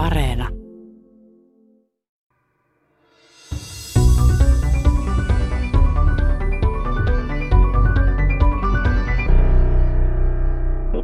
Areena. 0.00 0.48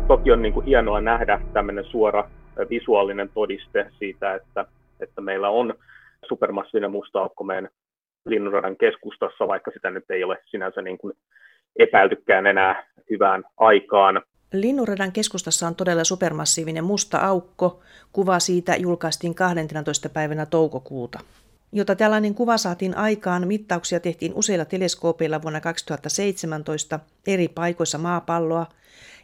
Toki 0.09 0.33
on 0.33 0.43
niin 0.43 0.53
kuin 0.53 0.67
hienoa 0.67 1.01
nähdä 1.01 1.41
tämmöinen 1.53 1.85
suora 1.85 2.31
visuaalinen 2.71 3.29
todiste 3.35 3.91
siitä, 3.99 4.35
että, 4.35 4.65
että 5.01 5.21
meillä 5.21 5.49
on 5.49 5.75
supermassiivinen 6.29 6.91
musta 6.91 7.21
aukko 7.21 7.45
meidän 7.45 7.69
linnunradan 8.27 8.77
keskustassa, 8.77 9.49
vaikka 9.49 9.71
sitä 9.71 9.91
nyt 9.91 10.11
ei 10.11 10.25
ole 10.25 10.39
sinänsä 10.47 10.83
niin 10.83 10.99
kuin 10.99 11.15
epäiltykään 11.79 12.47
enää 12.47 12.87
hyvään 13.11 13.45
aikaan. 13.57 14.23
Linnunradan 14.53 15.13
keskustassa 15.13 15.67
on 15.67 15.75
todella 15.75 16.05
supermassiivinen 16.05 16.85
musta 16.85 17.19
aukko. 17.19 17.81
Kuva 18.13 18.39
siitä 18.39 18.77
julkaistiin 18.77 19.35
12. 19.35 20.09
päivänä 20.09 20.47
toukokuuta. 20.47 21.19
Jotta 21.73 21.97
tällainen 21.97 22.35
kuva 22.35 22.57
saatiin 22.57 22.97
aikaan, 22.97 23.49
mittauksia 23.49 24.01
tehtiin 24.01 24.35
useilla 24.35 24.65
teleskoopeilla 24.65 25.43
vuonna 25.43 25.61
2017 25.61 27.01
eri 27.27 27.49
paikoissa 27.49 27.99
maapalloa 27.99 28.67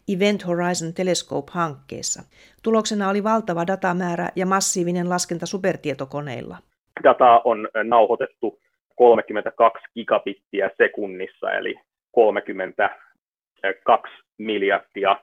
Event 0.09 0.47
Horizon 0.47 0.95
Telescope-hankkeessa. 0.95 2.23
Tuloksena 2.63 3.09
oli 3.09 3.25
valtava 3.25 3.67
datamäärä 3.67 4.29
ja 4.37 4.47
massiivinen 4.47 5.11
laskenta 5.11 5.47
supertietokoneilla. 5.47 6.59
Data 7.05 7.41
on 7.45 7.69
nauhoitettu 7.85 8.61
32 8.97 9.85
gigabittiä 9.95 10.71
sekunnissa, 10.79 11.53
eli 11.53 11.75
32 12.13 14.13
miljardia 14.43 15.17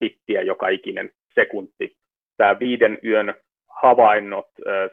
bittiä 0.00 0.42
joka 0.42 0.68
ikinen 0.68 1.10
sekunti. 1.34 1.96
Tämä 2.36 2.58
viiden 2.58 2.98
yön 3.04 3.34
havainnot 3.82 4.46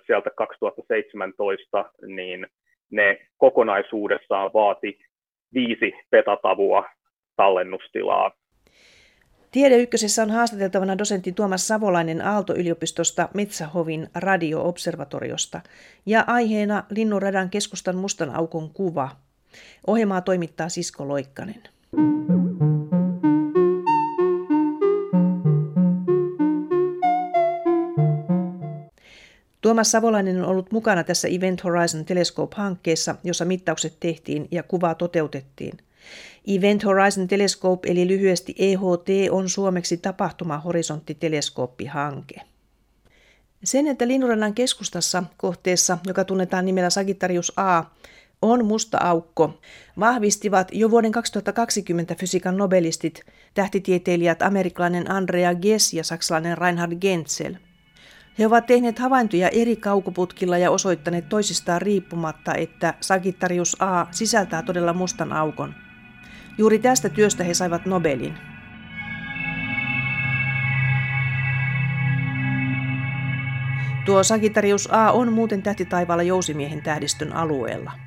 sieltä 0.06 0.30
2017, 0.38 1.92
niin 2.08 2.48
ne 2.92 3.18
kokonaisuudessaan 3.38 4.52
vaati 4.54 5.00
viisi 5.54 5.94
petatavua 6.10 6.86
tallennustilaa. 7.36 8.32
Tiedeykkösessä 9.52 10.24
on 10.24 10.30
haastateltavana 10.30 10.98
dosentti 10.98 11.32
Tuomas 11.32 11.68
Savolainen 11.68 12.22
Aalto-yliopistosta 12.22 13.30
Metsähovin 13.34 14.08
radio-observatoriosta 14.16 15.62
ja 16.06 16.24
aiheena 16.28 16.84
Linnunradan 16.90 17.50
keskustan 17.50 17.96
mustan 17.96 18.36
aukon 18.36 18.70
kuva. 18.74 19.10
Ohjelmaa 19.88 20.22
toimittaa 20.22 20.70
Sisko 20.70 21.08
Loikkanen. 21.08 21.64
Tuomas 29.62 29.92
Savolainen 29.92 30.44
on 30.44 30.50
ollut 30.50 30.72
mukana 30.72 31.04
tässä 31.04 31.28
Event 31.28 31.64
Horizon 31.64 32.06
Telescope-hankkeessa, 32.06 33.16
jossa 33.24 33.46
mittaukset 33.46 33.98
tehtiin 34.00 34.48
ja 34.52 34.64
kuvaa 34.64 34.96
toteutettiin. 34.96 35.78
Event 36.48 36.86
Horizon 36.86 37.28
Telescope 37.28 37.92
eli 37.92 38.08
lyhyesti 38.08 38.56
EHT 38.58 39.32
on 39.32 39.50
suomeksi 39.50 39.98
tapahtuma 39.98 40.58
horisonttiteleskooppihanke. 40.58 42.36
Sen, 43.64 43.88
että 43.88 44.08
Linnurannan 44.08 44.54
keskustassa 44.54 45.24
kohteessa, 45.38 45.98
joka 46.08 46.24
tunnetaan 46.24 46.66
nimellä 46.66 46.90
Sagittarius 46.90 47.54
A, 47.56 47.84
on 48.42 48.66
musta 48.66 48.98
aukko, 48.98 49.60
vahvistivat 50.00 50.68
jo 50.72 50.92
vuoden 50.92 51.12
2020 51.12 52.16
fysiikan 52.16 52.58
nobelistit, 52.58 53.26
tähtitieteilijät 53.54 54.42
amerikkalainen 54.42 55.12
Andrea 55.12 55.56
Ghez 55.56 55.94
ja 55.94 56.04
saksalainen 56.04 56.58
Reinhard 56.58 56.96
Genzel. 56.96 57.56
He 58.40 58.48
ovat 58.48 58.66
tehneet 58.66 59.00
havaintoja 59.00 59.50
eri 59.50 59.76
kaukoputkilla 59.76 60.58
ja 60.58 60.72
osoittaneet 60.72 61.30
toisistaan 61.30 61.82
riippumatta, 61.82 62.56
että 62.56 62.94
Sagittarius 63.02 63.78
A 63.80 64.08
sisältää 64.12 64.62
todella 64.64 64.94
mustan 64.94 65.34
aukon– 65.34 65.74
Juuri 66.58 66.80
tästä 66.80 67.10
työstä 67.10 67.44
he 67.44 67.54
saivat 67.54 67.86
Nobelin. 67.86 68.38
Tuo 74.06 74.24
Sagittarius 74.24 74.90
A 74.92 75.12
on 75.12 75.34
muuten 75.34 75.62
tähtitaivaalla 75.62 76.24
Jousimiehen 76.24 76.82
tähdistön 76.82 77.34
alueella. 77.34 78.07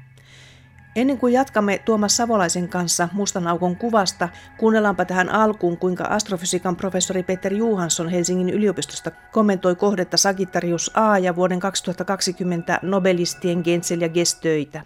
Ennen 0.96 1.18
kuin 1.18 1.32
jatkamme 1.32 1.80
Tuomas 1.84 2.16
Savolaisen 2.16 2.68
kanssa 2.68 3.08
mustan 3.12 3.46
aukon 3.46 3.76
kuvasta, 3.76 4.28
kuunnellaanpa 4.58 5.04
tähän 5.04 5.28
alkuun, 5.28 5.76
kuinka 5.76 6.04
astrofysiikan 6.04 6.76
professori 6.76 7.22
Peter 7.22 7.54
Johansson 7.54 8.08
Helsingin 8.08 8.50
yliopistosta 8.50 9.10
kommentoi 9.32 9.76
kohdetta 9.76 10.16
Sagittarius 10.16 10.90
A 10.94 11.18
ja 11.18 11.36
vuoden 11.36 11.60
2020 11.60 12.80
Nobelistien 12.82 13.60
Gensel 13.64 14.00
ja 14.00 14.08
Gestöitä. 14.08 14.82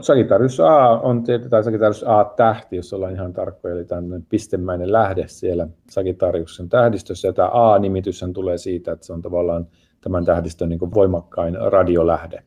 Sagittarius 0.00 0.60
A 0.60 1.00
on 1.00 1.24
tai 1.50 1.64
Sagittarius 1.64 2.04
A-tähti, 2.06 2.76
jos 2.76 2.92
ollaan 2.92 3.14
ihan 3.14 3.32
tarkkoja, 3.32 3.74
eli 3.74 3.84
tämmöinen 3.84 4.26
pistemäinen 4.28 4.92
lähde 4.92 5.24
siellä 5.28 5.68
Sagittariuksen 5.90 6.68
tähdistössä. 6.68 7.28
Ja 7.28 7.32
tämä 7.32 7.48
A-nimitys 7.52 8.24
tulee 8.34 8.58
siitä, 8.58 8.92
että 8.92 9.06
se 9.06 9.12
on 9.12 9.22
tavallaan 9.22 9.66
tämän 10.00 10.24
tähdistön 10.24 10.68
niin 10.68 10.94
voimakkain 10.94 11.56
radiolähde. 11.70 12.42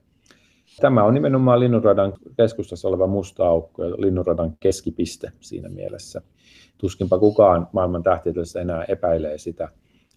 Tämä 0.82 1.04
on 1.04 1.14
nimenomaan 1.14 1.60
linnunradan 1.60 2.14
keskustassa 2.38 2.88
oleva 2.88 3.08
musta 3.08 3.48
aukko 3.48 3.84
ja 3.84 3.96
linnunradan 3.98 4.54
keskipiste 4.60 5.32
siinä 5.40 5.70
mielessä. 5.70 6.22
Tuskinpa 6.78 7.20
kukaan 7.20 7.68
maailman 7.72 8.04
tähtitieteessä 8.04 8.62
enää 8.62 8.84
epäilee 8.88 9.38
sitä, 9.38 9.70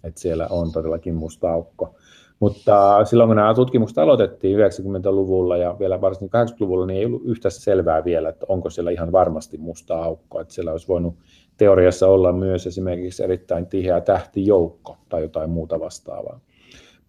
että 0.04 0.20
siellä 0.20 0.46
on 0.50 0.72
todellakin 0.72 1.14
musta 1.14 1.52
aukko. 1.52 1.94
Mutta 2.40 3.04
silloin 3.04 3.28
kun 3.28 3.36
nämä 3.36 3.54
tutkimukset 3.54 3.98
aloitettiin 3.98 4.58
90-luvulla 4.58 5.56
ja 5.56 5.76
vielä 5.78 6.00
varsinkin 6.00 6.40
80-luvulla, 6.40 6.86
niin 6.86 6.98
ei 6.98 7.06
ollut 7.06 7.22
yhtä 7.24 7.50
selvää 7.50 8.04
vielä, 8.04 8.28
että 8.28 8.46
onko 8.48 8.70
siellä 8.70 8.90
ihan 8.90 9.12
varmasti 9.12 9.58
musta 9.58 10.02
aukko. 10.02 10.40
Että 10.40 10.54
siellä 10.54 10.72
olisi 10.72 10.88
voinut 10.88 11.14
teoriassa 11.56 12.08
olla 12.08 12.32
myös 12.32 12.66
esimerkiksi 12.66 13.24
erittäin 13.24 13.66
tiheä 13.66 14.00
tähtijoukko 14.00 14.96
tai 15.08 15.22
jotain 15.22 15.50
muuta 15.50 15.80
vastaavaa. 15.80 16.40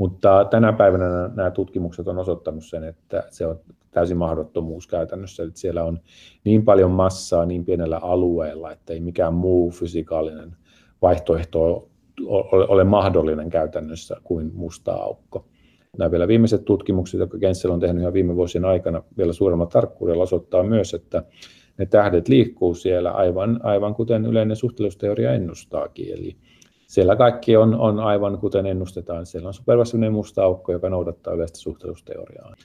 Mutta 0.03 0.45
tänä 0.49 0.73
päivänä 0.73 1.29
nämä 1.35 1.51
tutkimukset 1.51 2.07
on 2.07 2.17
osoittanut 2.17 2.65
sen, 2.65 2.83
että 2.83 3.23
se 3.29 3.45
on 3.45 3.59
täysin 3.91 4.17
mahdottomuus 4.17 4.87
käytännössä. 4.87 5.43
Että 5.43 5.59
siellä 5.59 5.83
on 5.83 5.99
niin 6.43 6.65
paljon 6.65 6.91
massaa 6.91 7.45
niin 7.45 7.65
pienellä 7.65 7.97
alueella, 7.97 8.71
että 8.71 8.93
ei 8.93 8.99
mikään 8.99 9.33
muu 9.33 9.71
fysikaalinen 9.71 10.55
vaihtoehto 11.01 11.89
ole, 12.67 12.83
mahdollinen 12.83 13.49
käytännössä 13.49 14.15
kuin 14.23 14.51
musta 14.53 14.93
aukko. 14.93 15.45
Nämä 15.97 16.11
vielä 16.11 16.27
viimeiset 16.27 16.65
tutkimukset, 16.65 17.19
jotka 17.19 17.37
Gensel 17.37 17.71
on 17.71 17.79
tehnyt 17.79 18.01
ihan 18.01 18.13
viime 18.13 18.35
vuosien 18.35 18.65
aikana 18.65 19.03
vielä 19.17 19.33
suuremmalla 19.33 19.71
tarkkuudella, 19.71 20.23
osoittaa 20.23 20.63
myös, 20.63 20.93
että 20.93 21.23
ne 21.77 21.85
tähdet 21.85 22.27
liikkuu 22.27 22.75
siellä 22.75 23.11
aivan, 23.11 23.59
aivan 23.63 23.95
kuten 23.95 24.25
yleinen 24.25 24.57
suhteellisuusteoria 24.57 25.33
ennustaakin. 25.33 26.13
Eli 26.13 26.35
siellä 26.93 27.15
kaikki 27.15 27.57
on, 27.57 27.75
on 27.75 27.99
aivan 27.99 28.37
kuten 28.37 28.65
ennustetaan. 28.65 29.25
Siellä 29.25 29.47
on 29.47 29.53
supermassiivinen 29.53 30.13
musta 30.13 30.43
aukko, 30.43 30.71
joka 30.71 30.89
noudattaa 30.89 31.33
yleistä 31.33 31.57
suhteellisuusteoriaa. 31.57 32.55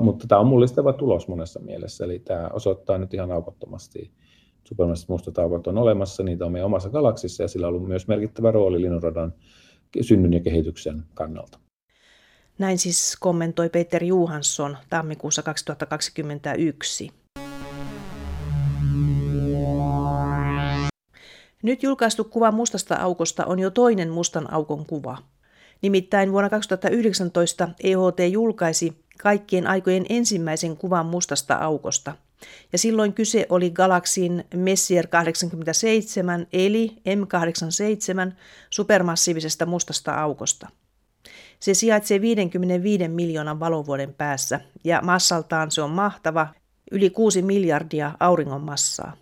Mutta 0.00 0.26
tämä 0.26 0.40
on 0.40 0.46
mullistava 0.46 0.92
tulos 0.92 1.28
monessa 1.28 1.60
mielessä, 1.60 2.04
eli 2.04 2.18
tämä 2.18 2.50
osoittaa 2.52 2.98
nyt 2.98 3.14
ihan 3.14 3.32
aukottomasti 3.32 4.10
supermassiiviset 4.64 5.08
mustat 5.08 5.38
aukot 5.38 5.66
on 5.66 5.78
olemassa, 5.78 6.22
niitä 6.22 6.46
on 6.46 6.52
meidän 6.52 6.66
omassa 6.66 6.90
galaksissa 6.90 7.42
ja 7.42 7.48
sillä 7.48 7.66
on 7.66 7.74
ollut 7.74 7.88
myös 7.88 8.08
merkittävä 8.08 8.50
rooli 8.50 8.80
linnunradan 8.80 9.34
synnyn 10.00 10.32
ja 10.32 10.40
kehityksen 10.40 11.02
kannalta. 11.14 11.58
Näin 12.58 12.78
siis 12.78 13.16
kommentoi 13.20 13.68
Peter 13.68 14.04
Johansson 14.04 14.76
tammikuussa 14.90 15.42
2021. 15.42 17.10
Nyt 21.62 21.82
julkaistu 21.82 22.24
kuva 22.24 22.52
mustasta 22.52 22.94
aukosta 22.94 23.44
on 23.44 23.58
jo 23.58 23.70
toinen 23.70 24.10
mustan 24.10 24.52
aukon 24.52 24.86
kuva. 24.86 25.18
Nimittäin 25.82 26.32
vuonna 26.32 26.50
2019 26.50 27.68
EHT 27.82 28.32
julkaisi 28.32 29.04
kaikkien 29.22 29.66
aikojen 29.66 30.06
ensimmäisen 30.08 30.76
kuvan 30.76 31.06
mustasta 31.06 31.54
aukosta– 31.54 32.14
ja 32.72 32.78
silloin 32.78 33.12
kyse 33.12 33.46
oli 33.48 33.70
galaksin 33.70 34.44
Messier 34.54 35.06
87 35.06 36.46
eli 36.52 36.96
M87 37.08 38.32
supermassiivisesta 38.70 39.66
mustasta 39.66 40.14
aukosta. 40.14 40.68
Se 41.60 41.74
sijaitsee 41.74 42.20
55 42.20 43.08
miljoonan 43.08 43.60
valovuoden 43.60 44.14
päässä 44.14 44.60
ja 44.84 45.00
massaltaan 45.02 45.70
se 45.70 45.82
on 45.82 45.90
mahtava, 45.90 46.48
yli 46.90 47.10
6 47.10 47.42
miljardia 47.42 48.12
auringon 48.20 48.62
massaa. 48.62 49.16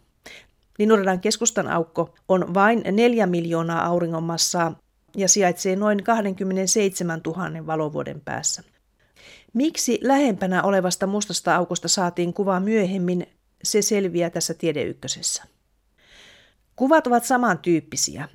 Linnunradan 0.78 1.20
keskustan 1.20 1.68
aukko 1.68 2.14
on 2.28 2.54
vain 2.54 2.82
4 2.92 3.26
miljoonaa 3.26 3.86
auringon 3.86 4.22
massaa 4.22 4.78
ja 5.16 5.28
sijaitsee 5.28 5.76
noin 5.76 6.04
27 6.04 7.20
000 7.26 7.66
valovuoden 7.66 8.20
päässä. 8.20 8.62
Miksi 9.54 9.98
lähempänä 10.02 10.62
olevasta 10.62 11.06
mustasta 11.06 11.56
aukosta 11.56 11.88
saatiin 11.88 12.34
kuva 12.34 12.60
myöhemmin, 12.60 13.26
se 13.64 13.82
selviää 13.82 14.30
tässä 14.30 14.54
tiedeykkösessä. 14.54 15.44
Kuvat 16.76 17.06
ovat 17.06 17.24
samantyyppisiä. 17.24 18.28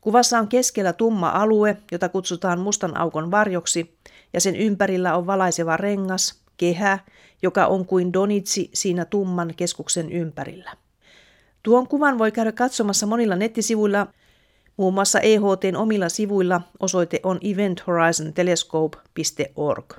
Kuvassa 0.00 0.38
on 0.38 0.48
keskellä 0.48 0.92
tumma 0.92 1.28
alue, 1.30 1.76
jota 1.92 2.08
kutsutaan 2.08 2.60
mustan 2.60 2.96
aukon 2.96 3.30
varjoksi, 3.30 3.98
ja 4.32 4.40
sen 4.40 4.56
ympärillä 4.56 5.16
on 5.16 5.26
valaiseva 5.26 5.76
rengas, 5.76 6.42
kehä, 6.56 6.98
joka 7.42 7.66
on 7.66 7.86
kuin 7.86 8.12
donitsi 8.12 8.70
siinä 8.74 9.04
tumman 9.04 9.54
keskuksen 9.56 10.12
ympärillä. 10.12 10.81
Tuon 11.62 11.88
kuvan 11.88 12.18
voi 12.18 12.32
käydä 12.32 12.52
katsomassa 12.52 13.06
monilla 13.06 13.36
nettisivuilla, 13.36 14.06
muun 14.76 14.94
muassa 14.94 15.20
EHTn 15.20 15.76
omilla 15.76 16.08
sivuilla 16.08 16.60
osoite 16.80 17.20
on 17.22 17.38
eventhorizontellescope.org. 17.52 19.92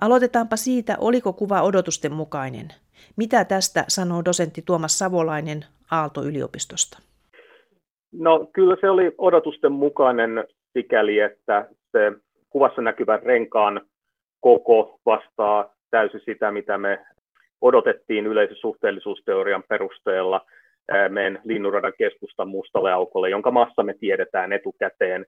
Aloitetaanpa 0.00 0.56
siitä, 0.56 0.96
oliko 1.00 1.32
kuva 1.32 1.62
odotusten 1.62 2.12
mukainen. 2.12 2.68
Mitä 3.16 3.44
tästä 3.44 3.84
sanoo 3.88 4.24
dosentti 4.24 4.62
Tuomas 4.62 4.98
Savolainen 4.98 5.64
Aalto-yliopistosta? 5.90 6.98
No 8.12 8.48
kyllä 8.52 8.76
se 8.80 8.90
oli 8.90 9.14
odotusten 9.18 9.72
mukainen 9.72 10.44
sikäli, 10.72 11.18
että 11.18 11.68
se 11.92 12.12
kuvassa 12.50 12.82
näkyvä 12.82 13.16
renkaan 13.16 13.80
koko 14.40 15.00
vastaa 15.06 15.74
täysin 15.90 16.20
sitä, 16.24 16.50
mitä 16.50 16.78
me 16.78 17.06
odotettiin 17.60 18.26
yleisen 18.26 18.56
suhteellisuusteorian 18.56 19.62
perusteella 19.68 20.46
meidän 21.08 21.40
linnunradan 21.44 21.92
keskustan 21.98 22.48
mustalle 22.48 22.92
aukolle, 22.92 23.30
jonka 23.30 23.50
massa 23.50 23.82
me 23.82 23.94
tiedetään 24.00 24.52
etukäteen. 24.52 25.26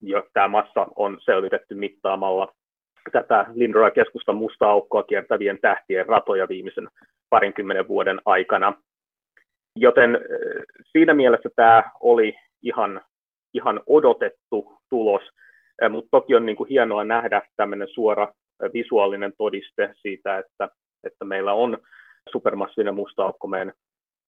Jo, 0.00 0.26
tämä 0.32 0.48
massa 0.48 0.86
on 0.96 1.18
selvitetty 1.20 1.74
mittaamalla 1.74 2.52
tätä 3.12 3.46
linnunradan 3.54 3.92
keskustan 3.92 4.36
musta 4.36 4.70
aukkoa 4.70 5.02
kiertävien 5.02 5.58
tähtien 5.60 6.06
ratoja 6.06 6.48
viimeisen 6.48 6.88
parinkymmenen 7.30 7.88
vuoden 7.88 8.20
aikana. 8.24 8.72
Joten 9.76 10.18
siinä 10.92 11.14
mielessä 11.14 11.48
tämä 11.56 11.82
oli 12.00 12.34
ihan, 12.62 13.00
ihan 13.54 13.80
odotettu 13.86 14.78
tulos, 14.90 15.22
mutta 15.90 16.08
toki 16.10 16.34
on 16.34 16.46
niin 16.46 16.56
kuin 16.56 16.68
hienoa 16.68 17.04
nähdä 17.04 17.42
tämmöinen 17.56 17.88
suora 17.88 18.28
visuaalinen 18.72 19.32
todiste 19.38 19.94
siitä, 19.94 20.38
että, 20.38 20.68
että 21.04 21.24
meillä 21.24 21.52
on 21.52 21.78
supermassiivinen 22.32 22.94
musta 22.94 23.24
aukko 23.24 23.46
meidän 23.46 23.72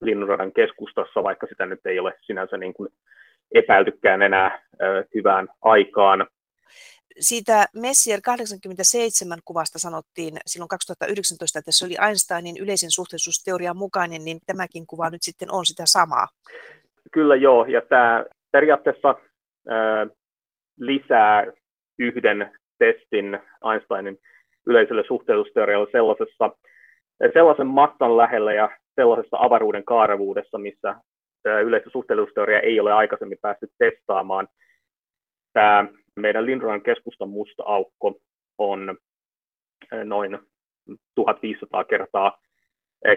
linnunradan 0.04 0.52
keskustassa, 0.52 1.22
vaikka 1.22 1.46
sitä 1.46 1.66
nyt 1.66 1.86
ei 1.86 1.98
ole 1.98 2.14
sinänsä 2.20 2.56
niin 2.56 2.74
kuin 2.74 2.88
epäiltykään 3.54 4.22
enää 4.22 4.62
hyvään 5.14 5.48
aikaan. 5.62 6.26
Siitä 7.20 7.66
Messier 7.74 8.20
87 8.22 9.38
kuvasta 9.44 9.78
sanottiin 9.78 10.36
silloin 10.46 10.68
2019, 10.68 11.58
että 11.58 11.72
se 11.72 11.84
oli 11.84 11.96
Einsteinin 12.06 12.56
yleisen 12.56 12.90
suhteellisuusteorian 12.90 13.76
mukainen, 13.76 14.24
niin 14.24 14.38
tämäkin 14.46 14.86
kuva 14.86 15.10
nyt 15.10 15.22
sitten 15.22 15.52
on 15.52 15.66
sitä 15.66 15.82
samaa. 15.86 16.28
Kyllä 17.12 17.36
joo, 17.36 17.64
ja 17.64 17.80
tämä 17.80 18.24
periaatteessa 18.52 19.14
ää, 19.68 20.06
lisää 20.78 21.46
yhden 21.98 22.52
testin 22.78 23.38
Einsteinin 23.72 24.18
yleiselle 24.66 25.04
suhteellisuusteorialle 25.06 25.88
sellaisessa, 25.92 26.50
sellaisen 27.32 27.66
massan 27.66 28.16
lähellä 28.16 28.52
ja 28.52 28.70
sellaisessa 28.94 29.36
avaruuden 29.40 29.84
kaarevuudessa, 29.84 30.58
missä 30.58 30.94
yleistä 31.64 31.90
suhteellisuusteoria 31.90 32.60
ei 32.60 32.80
ole 32.80 32.92
aikaisemmin 32.92 33.38
päässyt 33.42 33.70
testaamaan. 33.78 34.48
Tämä 35.52 35.88
meidän 36.16 36.46
Lindrodan 36.46 36.82
keskustan 36.82 37.28
musta 37.28 37.62
aukko 37.66 38.20
on 38.58 38.98
noin 40.04 40.38
1500 41.14 41.84
kertaa 41.84 42.38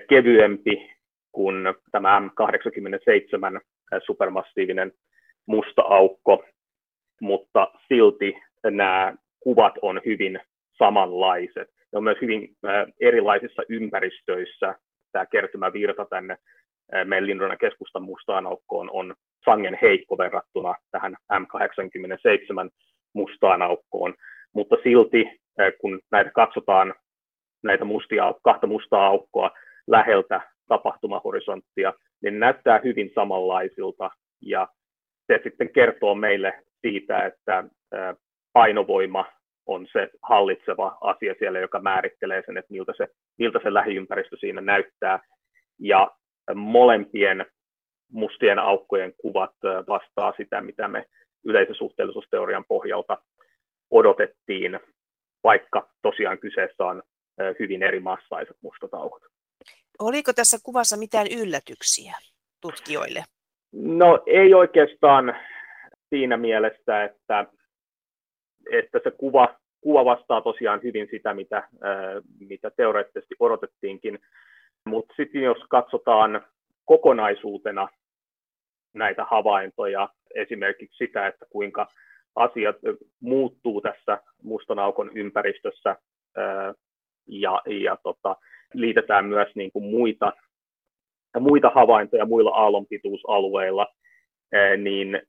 kevyempi 0.09 0.91
kuin 1.31 1.55
tämä 1.91 2.21
M87 2.21 3.61
supermassiivinen 4.05 4.91
musta 5.45 5.81
aukko, 5.81 6.43
mutta 7.21 7.71
silti 7.87 8.37
nämä 8.63 9.15
kuvat 9.39 9.73
on 9.81 10.01
hyvin 10.05 10.39
samanlaiset. 10.77 11.69
Ne 11.91 11.97
on 11.97 12.03
myös 12.03 12.17
hyvin 12.21 12.55
erilaisissa 13.01 13.61
ympäristöissä. 13.69 14.75
Tämä 15.17 15.25
kertymävirta 15.25 16.05
tänne 16.05 16.37
meidän 17.03 17.57
keskustan 17.59 18.03
mustaan 18.03 18.47
aukkoon 18.47 18.89
on 18.93 19.15
sangen 19.45 19.77
heikko 19.81 20.17
verrattuna 20.17 20.75
tähän 20.91 21.15
M87 21.33 22.69
mustaan 23.13 23.61
aukkoon, 23.61 24.13
mutta 24.53 24.75
silti 24.83 25.39
kun 25.81 25.99
näitä 26.11 26.31
katsotaan, 26.31 26.93
näitä 27.63 27.85
mustia, 27.85 28.33
kahta 28.43 28.67
mustaa 28.67 29.07
aukkoa 29.07 29.51
läheltä 29.87 30.41
tapahtumahorisonttia, 30.67 31.93
niin 32.23 32.39
näyttää 32.39 32.79
hyvin 32.83 33.11
samanlaisilta. 33.15 34.09
Ja 34.41 34.67
se 35.27 35.39
sitten 35.43 35.69
kertoo 35.69 36.15
meille 36.15 36.63
siitä, 36.81 37.25
että 37.25 37.63
painovoima 38.53 39.25
on 39.67 39.87
se 39.91 40.09
hallitseva 40.21 40.97
asia 41.01 41.35
siellä, 41.39 41.59
joka 41.59 41.79
määrittelee 41.79 42.43
sen, 42.45 42.57
että 42.57 42.73
miltä 42.73 42.93
se, 42.97 43.07
miltä 43.37 43.59
se 43.63 43.73
lähiympäristö 43.73 44.37
siinä 44.39 44.61
näyttää. 44.61 45.19
Ja 45.79 46.11
molempien 46.55 47.45
mustien 48.11 48.59
aukkojen 48.59 49.13
kuvat 49.17 49.55
vastaa 49.87 50.33
sitä, 50.37 50.61
mitä 50.61 50.87
me 50.87 51.05
yleisen 51.45 51.75
suhteellisuusteorian 51.75 52.65
pohjalta 52.67 53.17
odotettiin, 53.91 54.79
vaikka 55.43 55.89
tosiaan 56.01 56.39
kyseessä 56.39 56.85
on 56.85 57.03
hyvin 57.59 57.83
eri 57.83 57.99
massaiset 57.99 58.57
mustat 58.61 58.93
aukot. 58.93 59.21
Oliko 59.99 60.33
tässä 60.33 60.57
kuvassa 60.63 60.97
mitään 60.97 61.27
yllätyksiä 61.41 62.13
tutkijoille? 62.61 63.23
No 63.73 64.23
ei 64.25 64.53
oikeastaan 64.53 65.35
siinä 66.09 66.37
mielessä, 66.37 67.03
että 67.03 67.45
että 68.71 68.99
se 69.03 69.11
kuva, 69.11 69.55
kuva 69.81 70.05
vastaa 70.05 70.41
tosiaan 70.41 70.79
hyvin 70.83 71.07
sitä, 71.11 71.33
mitä, 71.33 71.67
mitä 72.39 72.69
teoreettisesti 72.69 73.35
odotettiinkin. 73.39 74.19
Mutta 74.85 75.13
sitten 75.17 75.41
jos 75.41 75.57
katsotaan 75.69 76.45
kokonaisuutena 76.85 77.87
näitä 78.93 79.25
havaintoja, 79.25 80.09
esimerkiksi 80.35 80.97
sitä, 80.97 81.27
että 81.27 81.45
kuinka 81.49 81.87
asiat 82.35 82.75
muuttuu 83.19 83.81
tässä 83.81 84.21
mustan 84.43 84.79
aukon 84.79 85.11
ympäristössä 85.15 85.95
ja, 87.27 87.61
ja 87.65 87.97
tota, 88.03 88.35
liitetään 88.73 89.25
myös 89.25 89.47
niin 89.55 89.71
kuin 89.71 89.85
muita, 89.85 90.33
muita 91.39 91.69
havaintoja 91.75 92.25
muilla 92.25 92.51
aallonpituusalueilla, 92.51 93.87
niin 94.77 95.21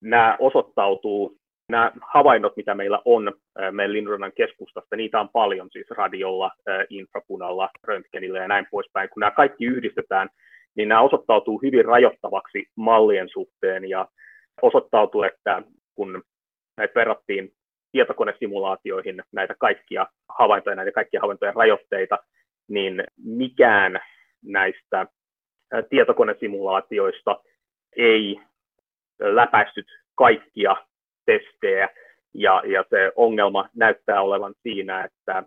nämä 0.00 0.36
osoittautuu 0.40 1.36
nämä 1.68 1.92
havainnot, 2.12 2.56
mitä 2.56 2.74
meillä 2.74 3.02
on 3.04 3.32
meidän 3.70 3.92
Linnunradan 3.92 4.32
keskustasta, 4.32 4.96
niitä 4.96 5.20
on 5.20 5.28
paljon 5.28 5.68
siis 5.72 5.90
radiolla, 5.90 6.50
infrapunalla, 6.90 7.70
röntgenillä 7.84 8.38
ja 8.38 8.48
näin 8.48 8.66
poispäin. 8.70 9.08
Kun 9.08 9.20
nämä 9.20 9.30
kaikki 9.30 9.64
yhdistetään, 9.64 10.28
niin 10.76 10.88
nämä 10.88 11.00
osoittautuu 11.00 11.62
hyvin 11.62 11.84
rajoittavaksi 11.84 12.66
mallien 12.76 13.28
suhteen 13.28 13.88
ja 13.88 14.08
osoittautuu, 14.62 15.22
että 15.22 15.62
kun 15.94 16.22
näitä 16.76 16.94
verrattiin 16.94 17.52
tietokonesimulaatioihin 17.92 19.22
näitä 19.32 19.54
kaikkia 19.58 20.06
havaintoja, 20.38 20.76
näitä 20.76 20.92
kaikkia 20.92 21.20
havaintojen 21.20 21.54
rajoitteita, 21.54 22.18
niin 22.68 23.04
mikään 23.24 24.00
näistä 24.44 25.06
tietokonesimulaatioista 25.90 27.40
ei 27.96 28.40
läpäissyt 29.20 29.86
kaikkia 30.14 30.76
testejä, 31.26 31.88
ja, 32.34 32.62
ja 32.66 32.84
se 32.90 33.12
ongelma 33.16 33.68
näyttää 33.76 34.22
olevan 34.22 34.54
siinä, 34.62 35.04
että 35.04 35.42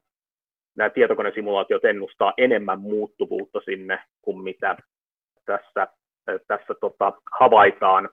nämä 0.77 0.89
tietokonesimulaatiot 0.89 1.86
ennustaa 1.86 2.34
enemmän 2.38 2.79
muuttuvuutta 2.79 3.62
sinne 3.65 4.00
kuin 4.22 4.43
mitä 4.43 4.77
tässä, 5.46 5.88
tässä 6.48 6.74
tota, 6.81 7.13
havaitaan. 7.39 8.10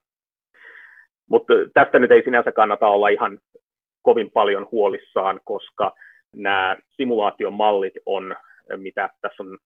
Mutta 1.31 1.55
tästä 1.75 1.99
nyt 1.99 2.11
ei 2.11 2.23
sinänsä 2.23 2.53
kannata 2.53 2.89
olla 2.89 3.09
ihan 3.09 3.39
kovin 4.03 4.31
paljon 4.31 4.69
huolissaan, 4.73 5.41
koska 5.45 5.93
nämä 6.37 6.77
simulaation 6.91 7.53
mallit 7.53 7.95
on, 8.07 8.37
mitä 8.77 9.11
tässä 9.21 9.43
on 9.43 9.59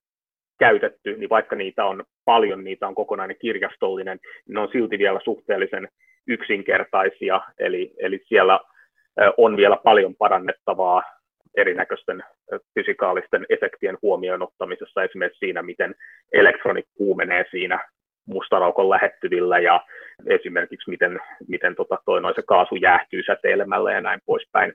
käytetty, 0.59 1.17
niin 1.17 1.31
vaikka 1.31 1.57
niitä 1.57 1.85
on 1.85 2.05
paljon, 2.25 2.65
niitä 2.65 2.89
on 2.89 2.95
kokonainen 2.95 3.37
kirjastollinen, 3.41 4.19
niin 4.23 4.55
ne 4.55 4.61
on 4.61 4.69
silti 4.73 4.99
vielä 4.99 5.21
suhteellisen 5.25 5.89
yksinkertaisia, 6.29 7.41
eli, 7.59 7.95
eli 7.99 8.21
siellä 8.29 8.61
on 9.37 9.57
vielä 9.57 9.77
paljon 9.77 10.15
parannettavaa 10.17 11.03
erinäköisten 11.57 12.25
fysikaalisten 12.75 13.47
efektien 13.49 13.99
huomioon 14.03 14.43
ottamisessa, 14.43 15.03
esimerkiksi 15.03 15.39
siinä, 15.39 15.63
miten 15.63 15.95
elektroni 16.33 16.83
kuumenee 16.95 17.45
siinä 17.51 17.89
mustaraukon 18.27 18.91
lähettyvillä 18.91 19.59
ja 19.59 19.81
esimerkiksi 20.27 20.91
miten, 20.91 21.21
miten 21.49 21.77
tota, 21.77 21.99
toi 22.05 22.21
noin 22.21 22.35
se 22.35 22.43
kaasu 22.47 22.75
jäähtyy 22.75 23.23
säteilemällä 23.23 23.93
ja 23.93 24.01
näin 24.01 24.21
poispäin. 24.27 24.73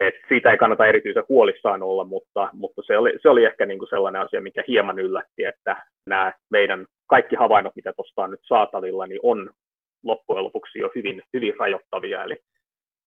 Et 0.00 0.14
siitä 0.28 0.50
ei 0.50 0.58
kannata 0.58 0.86
erityisen 0.86 1.24
huolissaan 1.28 1.82
olla, 1.82 2.04
mutta, 2.04 2.48
mutta 2.52 2.82
se, 2.86 2.98
oli, 2.98 3.12
se 3.22 3.28
oli 3.28 3.44
ehkä 3.44 3.66
niin 3.66 3.78
kuin 3.78 3.88
sellainen 3.88 4.22
asia, 4.22 4.40
mikä 4.40 4.64
hieman 4.68 4.98
yllätti, 4.98 5.44
että 5.44 5.76
nämä 6.06 6.32
meidän 6.50 6.86
kaikki 7.06 7.36
havainnot, 7.36 7.76
mitä 7.76 7.92
tuosta 7.92 8.22
on 8.22 8.30
nyt 8.30 8.40
saatavilla, 8.42 9.06
niin 9.06 9.20
on 9.22 9.50
loppujen 10.08 10.44
lopuksi 10.44 10.78
jo 10.78 10.90
hyvin, 10.94 11.22
hyvin 11.32 11.54
rajoittavia, 11.58 12.24
eli 12.24 12.36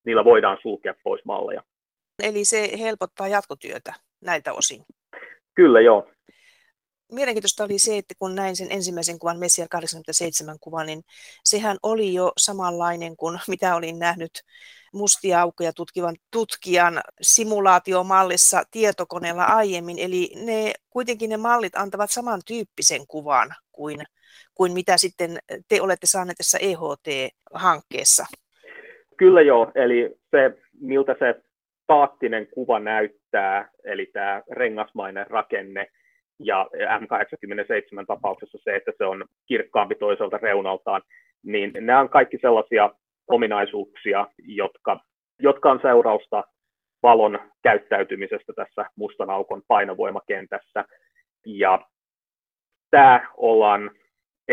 niillä 0.05 0.25
voidaan 0.25 0.57
sulkea 0.61 0.93
pois 1.03 1.25
malleja. 1.25 1.63
Eli 2.23 2.45
se 2.45 2.69
helpottaa 2.79 3.27
jatkotyötä 3.27 3.93
näiltä 4.21 4.53
osin? 4.53 4.85
Kyllä 5.55 5.81
joo. 5.81 6.07
Mielenkiintoista 7.11 7.63
oli 7.63 7.79
se, 7.79 7.97
että 7.97 8.13
kun 8.19 8.35
näin 8.35 8.55
sen 8.55 8.71
ensimmäisen 8.71 9.19
kuvan, 9.19 9.39
Messier 9.39 9.67
87 9.71 10.57
kuvan, 10.59 10.85
niin 10.85 11.01
sehän 11.45 11.77
oli 11.83 12.13
jo 12.13 12.31
samanlainen 12.37 13.17
kuin 13.17 13.39
mitä 13.47 13.75
olin 13.75 13.99
nähnyt 13.99 14.31
mustia 14.93 15.41
aukoja 15.41 15.73
tutkivan 15.73 16.15
tutkijan 16.31 17.01
simulaatiomallissa 17.21 18.63
tietokoneella 18.71 19.43
aiemmin. 19.43 19.99
Eli 19.99 20.31
ne, 20.35 20.73
kuitenkin 20.89 21.29
ne 21.29 21.37
mallit 21.37 21.75
antavat 21.75 22.11
samantyyppisen 22.11 23.07
kuvan 23.07 23.55
kuin, 23.71 24.03
kuin 24.55 24.73
mitä 24.73 24.97
sitten 24.97 25.37
te 25.69 25.81
olette 25.81 26.07
saaneet 26.07 26.37
tässä 26.37 26.57
EHT-hankkeessa. 26.61 28.25
Kyllä 29.17 29.41
joo, 29.41 29.71
eli 29.75 30.15
se, 30.31 30.57
miltä 30.81 31.15
se 31.19 31.41
staattinen 31.83 32.47
kuva 32.47 32.79
näyttää, 32.79 33.69
eli 33.83 34.05
tämä 34.05 34.41
rengasmainen 34.51 35.27
rakenne, 35.27 35.87
ja 36.43 36.69
M87 36.73 38.05
tapauksessa 38.07 38.57
se, 38.63 38.75
että 38.75 38.91
se 38.97 39.05
on 39.05 39.25
kirkkaampi 39.45 39.95
toiselta 39.95 40.37
reunaltaan, 40.37 41.01
niin 41.43 41.71
nämä 41.79 41.99
on 41.99 42.09
kaikki 42.09 42.37
sellaisia 42.41 42.89
ominaisuuksia, 43.27 44.27
jotka, 44.37 44.99
jotka 45.39 45.71
on 45.71 45.79
seurausta 45.81 46.43
valon 47.03 47.39
käyttäytymisestä 47.63 48.53
tässä 48.55 48.85
mustan 48.95 49.29
aukon 49.29 49.61
painovoimakentässä. 49.67 50.85
Ja 51.45 51.79
tämä 52.91 53.27
ollaan 53.37 53.91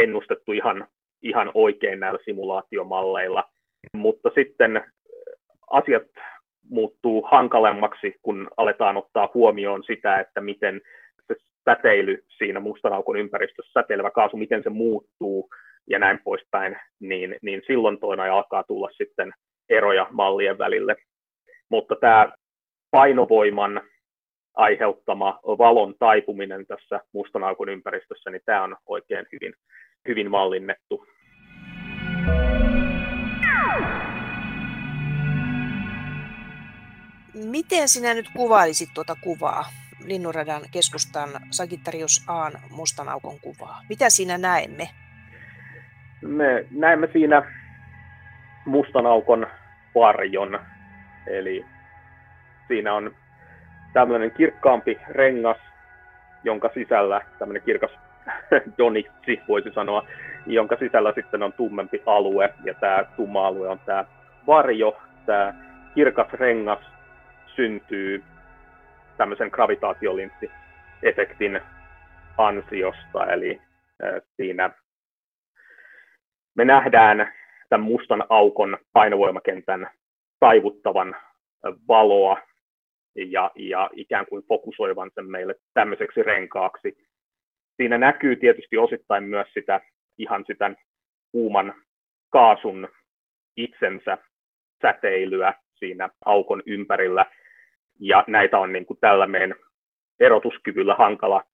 ennustettu 0.02 0.52
ihan, 0.52 0.86
ihan 1.22 1.50
oikein 1.54 2.00
näillä 2.00 2.18
simulaatiomalleilla, 2.24 3.44
mutta 3.92 4.30
sitten 4.34 4.84
asiat 5.70 6.02
muuttuu 6.70 7.22
hankalemmaksi, 7.30 8.14
kun 8.22 8.48
aletaan 8.56 8.96
ottaa 8.96 9.30
huomioon 9.34 9.82
sitä, 9.84 10.20
että 10.20 10.40
miten 10.40 10.80
se 11.26 11.34
säteily 11.64 12.24
siinä 12.38 12.60
mustan 12.60 12.92
aukon 12.92 13.16
ympäristössä, 13.16 13.80
säteilevä 13.80 14.10
kaasu, 14.10 14.36
miten 14.36 14.62
se 14.62 14.70
muuttuu 14.70 15.48
ja 15.90 15.98
näin 15.98 16.20
poispäin, 16.24 16.76
niin, 17.00 17.36
niin 17.42 17.62
silloin 17.66 18.00
toina 18.00 18.34
alkaa 18.34 18.64
tulla 18.64 18.88
sitten 18.92 19.32
eroja 19.68 20.06
mallien 20.10 20.58
välille. 20.58 20.96
Mutta 21.68 21.96
tämä 22.00 22.32
painovoiman 22.90 23.80
aiheuttama 24.56 25.40
valon 25.44 25.94
taipuminen 25.98 26.66
tässä 26.66 27.00
mustan 27.12 27.44
aukon 27.44 27.68
ympäristössä, 27.68 28.30
niin 28.30 28.42
tämä 28.44 28.62
on 28.62 28.76
oikein 28.86 29.26
hyvin, 29.32 29.54
hyvin 30.08 30.30
mallinnettu. 30.30 31.06
Miten 37.34 37.88
sinä 37.88 38.14
nyt 38.14 38.26
kuvailisit 38.36 38.88
tuota 38.94 39.14
kuvaa, 39.20 39.64
Linnunradan 40.04 40.62
keskustan 40.72 41.28
Sagittarius 41.50 42.24
Aan 42.28 42.52
mustan 42.70 43.08
aukon 43.08 43.40
kuvaa? 43.40 43.80
Mitä 43.88 44.10
siinä 44.10 44.38
näemme? 44.38 44.88
Me 46.22 46.66
näemme 46.70 47.08
siinä 47.12 47.42
mustan 48.66 49.06
aukon 49.06 49.46
varjon, 49.94 50.60
eli 51.26 51.64
siinä 52.68 52.94
on 52.94 53.14
tämmöinen 53.92 54.30
kirkkaampi 54.30 54.98
rengas, 55.08 55.56
jonka 56.44 56.70
sisällä 56.74 57.20
tämmöinen 57.38 57.62
kirkas 57.62 57.90
donitsi, 58.78 59.40
voisi 59.48 59.70
sanoa, 59.74 60.06
jonka 60.46 60.76
sisällä 60.76 61.12
sitten 61.14 61.42
on 61.42 61.52
tummempi 61.52 62.02
alue, 62.06 62.54
ja 62.64 62.74
tämä 62.74 63.04
tumma 63.16 63.46
alue 63.46 63.68
on 63.68 63.80
tämä 63.86 64.04
varjo, 64.46 65.02
tämä 65.26 65.54
kirkas 65.94 66.32
rengas 66.32 66.80
syntyy 67.46 68.24
tämmöisen 69.16 69.50
gravitaatiolinssiefektin 69.52 71.60
ansiosta, 72.38 73.26
eli 73.26 73.60
siinä 74.36 74.70
me 76.54 76.64
nähdään 76.64 77.32
tämän 77.68 77.86
mustan 77.86 78.24
aukon 78.28 78.78
painovoimakentän 78.92 79.90
taivuttavan 80.40 81.16
valoa 81.88 82.38
ja, 83.14 83.50
ja 83.56 83.90
ikään 83.92 84.26
kuin 84.26 84.44
fokusoivan 84.48 85.10
sen 85.14 85.30
meille 85.30 85.54
tämmöiseksi 85.74 86.22
renkaaksi. 86.22 87.07
Siinä 87.78 87.98
näkyy 87.98 88.36
tietysti 88.36 88.78
osittain 88.78 89.24
myös 89.24 89.48
sitä 89.54 89.80
ihan 90.18 90.44
sitä 90.46 90.74
kuuman 91.32 91.74
kaasun 92.30 92.88
itsensä 93.56 94.18
säteilyä 94.82 95.54
siinä 95.74 96.08
aukon 96.24 96.62
ympärillä. 96.66 97.26
Ja 98.00 98.24
näitä 98.26 98.58
on 98.58 98.72
niin 98.72 98.86
kuin 98.86 98.98
tällä 99.00 99.26
meidän 99.26 99.54
erotuskyvyllä 100.20 100.94
hankala, 100.94 101.44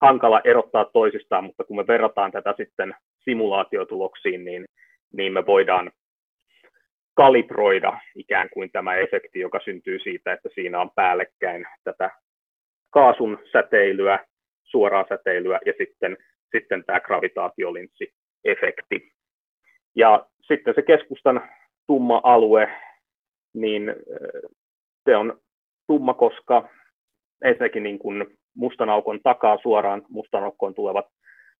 hankala 0.00 0.40
erottaa 0.44 0.84
toisistaan, 0.84 1.44
mutta 1.44 1.64
kun 1.64 1.76
me 1.76 1.86
verrataan 1.86 2.32
tätä 2.32 2.54
sitten 2.56 2.94
simulaatiotuloksiin, 3.24 4.44
niin, 4.44 4.64
niin 5.12 5.32
me 5.32 5.46
voidaan 5.46 5.92
kalibroida 7.14 8.00
ikään 8.14 8.48
kuin 8.52 8.70
tämä 8.72 8.96
efekti, 8.96 9.40
joka 9.40 9.60
syntyy 9.64 9.98
siitä, 9.98 10.32
että 10.32 10.48
siinä 10.54 10.80
on 10.80 10.90
päällekkäin 10.94 11.66
tätä 11.84 12.10
kaasun 12.90 13.38
säteilyä, 13.52 14.18
suoraa 14.70 15.06
säteilyä 15.08 15.58
ja 15.66 15.72
sitten, 15.78 16.16
sitten 16.56 16.84
tämä 16.84 17.00
gravitaatiolinssiefekti. 17.00 19.12
Ja 19.96 20.26
sitten 20.42 20.74
se 20.74 20.82
keskustan 20.82 21.48
tumma 21.86 22.20
alue, 22.24 22.68
niin 23.54 23.94
se 25.04 25.16
on 25.16 25.40
tumma, 25.86 26.14
koska 26.14 26.68
ensinnäkin 27.44 27.82
niin 27.82 27.98
kuin 27.98 28.26
mustan 28.56 28.90
aukon 28.90 29.20
takaa 29.22 29.58
suoraan 29.62 30.02
mustan 30.08 30.44
aukkoon 30.44 30.74
tulevat 30.74 31.06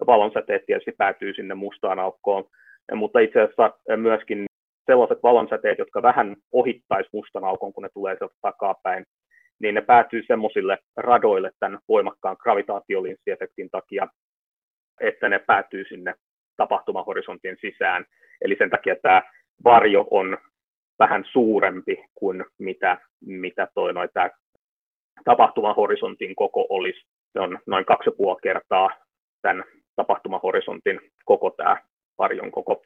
valonsäteet 0.07 0.67
tietysti 0.67 0.93
päätyy 0.93 1.35
sinne 1.35 1.55
mustaan 1.55 1.99
aukkoon, 1.99 2.45
mutta 2.95 3.19
itse 3.19 3.41
asiassa 3.41 3.79
myöskin 3.97 4.47
sellaiset 4.87 5.23
valonsäteet, 5.23 5.79
jotka 5.79 6.03
vähän 6.03 6.37
ohittaisi 6.53 7.11
mustan 7.13 7.45
aukon, 7.45 7.73
kun 7.73 7.83
ne 7.83 7.89
tulee 7.95 8.17
sieltä 8.19 8.35
takapäin, 8.43 9.05
niin 9.61 9.75
ne 9.75 9.81
päätyy 9.81 10.23
semmoisille 10.27 10.79
radoille 10.97 11.51
tämän 11.61 11.79
voimakkaan 11.89 12.37
gravitaatiolinssiefektin 12.41 13.71
takia, 13.71 14.09
että 15.01 15.29
ne 15.29 15.39
päätyy 15.39 15.85
sinne 15.89 16.15
tapahtumahorisontin 16.57 17.57
sisään. 17.61 18.05
Eli 18.41 18.57
sen 18.59 18.71
takia 18.71 18.97
tämä 19.03 19.23
varjo 19.65 20.09
on 20.11 20.39
vähän 20.99 21.25
suurempi 21.33 22.05
kuin 22.15 22.45
mitä, 22.59 22.99
mitä 23.21 23.69
toi 23.75 23.93
noi, 23.93 24.09
tämä 24.09 24.31
tapahtumahorisontin 25.25 26.35
koko 26.35 26.67
olisi. 26.69 27.01
Se 27.33 27.41
on 27.41 27.59
noin 27.67 27.85
kaksi 27.85 28.09
ja 28.09 28.13
puoli 28.17 28.41
kertaa 28.43 28.91
tämän 29.43 29.65
tapahtumahorisontin 29.97 31.01
koko 31.25 31.51
tämä 31.51 31.77
varjon 32.19 32.51
koko. 32.51 32.83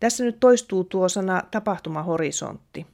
Tässä 0.00 0.24
nyt 0.24 0.36
toistuu 0.40 0.84
tuo 0.84 1.08
sana 1.08 1.42
tapahtumahorisontti. 1.50 2.86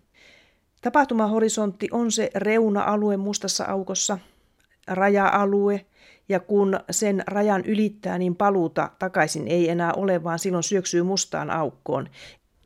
Tapahtumahorisontti 0.83 1.89
on 1.93 2.13
se 2.13 2.31
reuna-alue 2.35 3.17
mustassa 3.17 3.65
aukossa, 3.65 4.19
raja-alue, 4.89 5.87
ja 6.29 6.41
kun 6.41 6.81
sen 6.91 7.23
rajan 7.27 7.65
ylittää, 7.65 8.19
niin 8.19 8.37
paluuta 8.37 8.91
takaisin 8.99 9.49
ei 9.49 9.71
enää 9.71 9.93
ole, 9.93 10.25
vaan 10.25 10.39
silloin 10.39 10.63
syöksyy 10.63 11.03
mustaan 11.03 11.51
aukkoon. 11.51 12.09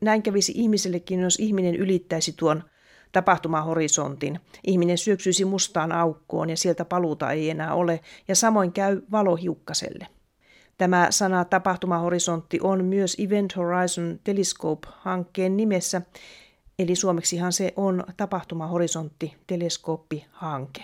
Näin 0.01 0.23
kävisi 0.23 0.51
ihmisellekin, 0.55 1.19
jos 1.19 1.39
ihminen 1.39 1.75
ylittäisi 1.75 2.33
tuon 2.37 2.63
tapahtumahorisontin. 3.11 4.39
Ihminen 4.63 4.97
syöksyisi 4.97 5.45
mustaan 5.45 5.91
aukkoon 5.91 6.49
ja 6.49 6.57
sieltä 6.57 6.85
paluuta 6.85 7.31
ei 7.31 7.49
enää 7.49 7.73
ole, 7.73 7.99
ja 8.27 8.35
samoin 8.35 8.71
käy 8.71 9.01
valohiukkaselle. 9.11 10.07
Tämä 10.77 11.07
sana 11.09 11.45
tapahtumahorisontti 11.45 12.59
on 12.61 12.85
myös 12.85 13.17
Event 13.19 13.55
Horizon 13.55 14.19
Telescope-hankkeen 14.23 15.57
nimessä, 15.57 16.01
eli 16.79 16.95
suomeksihan 16.95 17.51
se 17.51 17.73
on 17.77 18.03
tapahtumahorisontti 18.17 19.33
teleskooppihanke. 19.47 20.81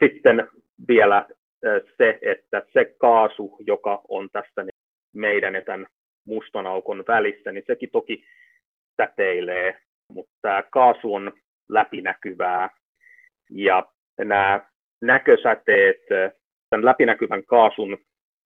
Sitten 0.00 0.48
vielä 0.88 1.26
se, 1.98 2.18
että 2.22 2.62
se 2.72 2.94
kaasu, 2.98 3.56
joka 3.60 4.00
on 4.08 4.28
tässä 4.32 4.64
meidän 5.14 5.54
ja 5.54 5.62
tämän 5.62 5.86
mustan 6.26 6.66
aukon 6.66 7.04
välissä, 7.08 7.52
niin 7.52 7.64
sekin 7.66 7.90
toki 7.92 8.24
säteilee, 8.96 9.78
mutta 10.12 10.32
tämä 10.42 10.62
kaasu 10.62 11.14
on 11.14 11.32
läpinäkyvää 11.68 12.70
ja 13.50 13.86
nämä 14.18 14.68
näkösäteet 15.02 16.00
tämän 16.70 16.84
läpinäkyvän 16.84 17.44
kaasun 17.44 17.98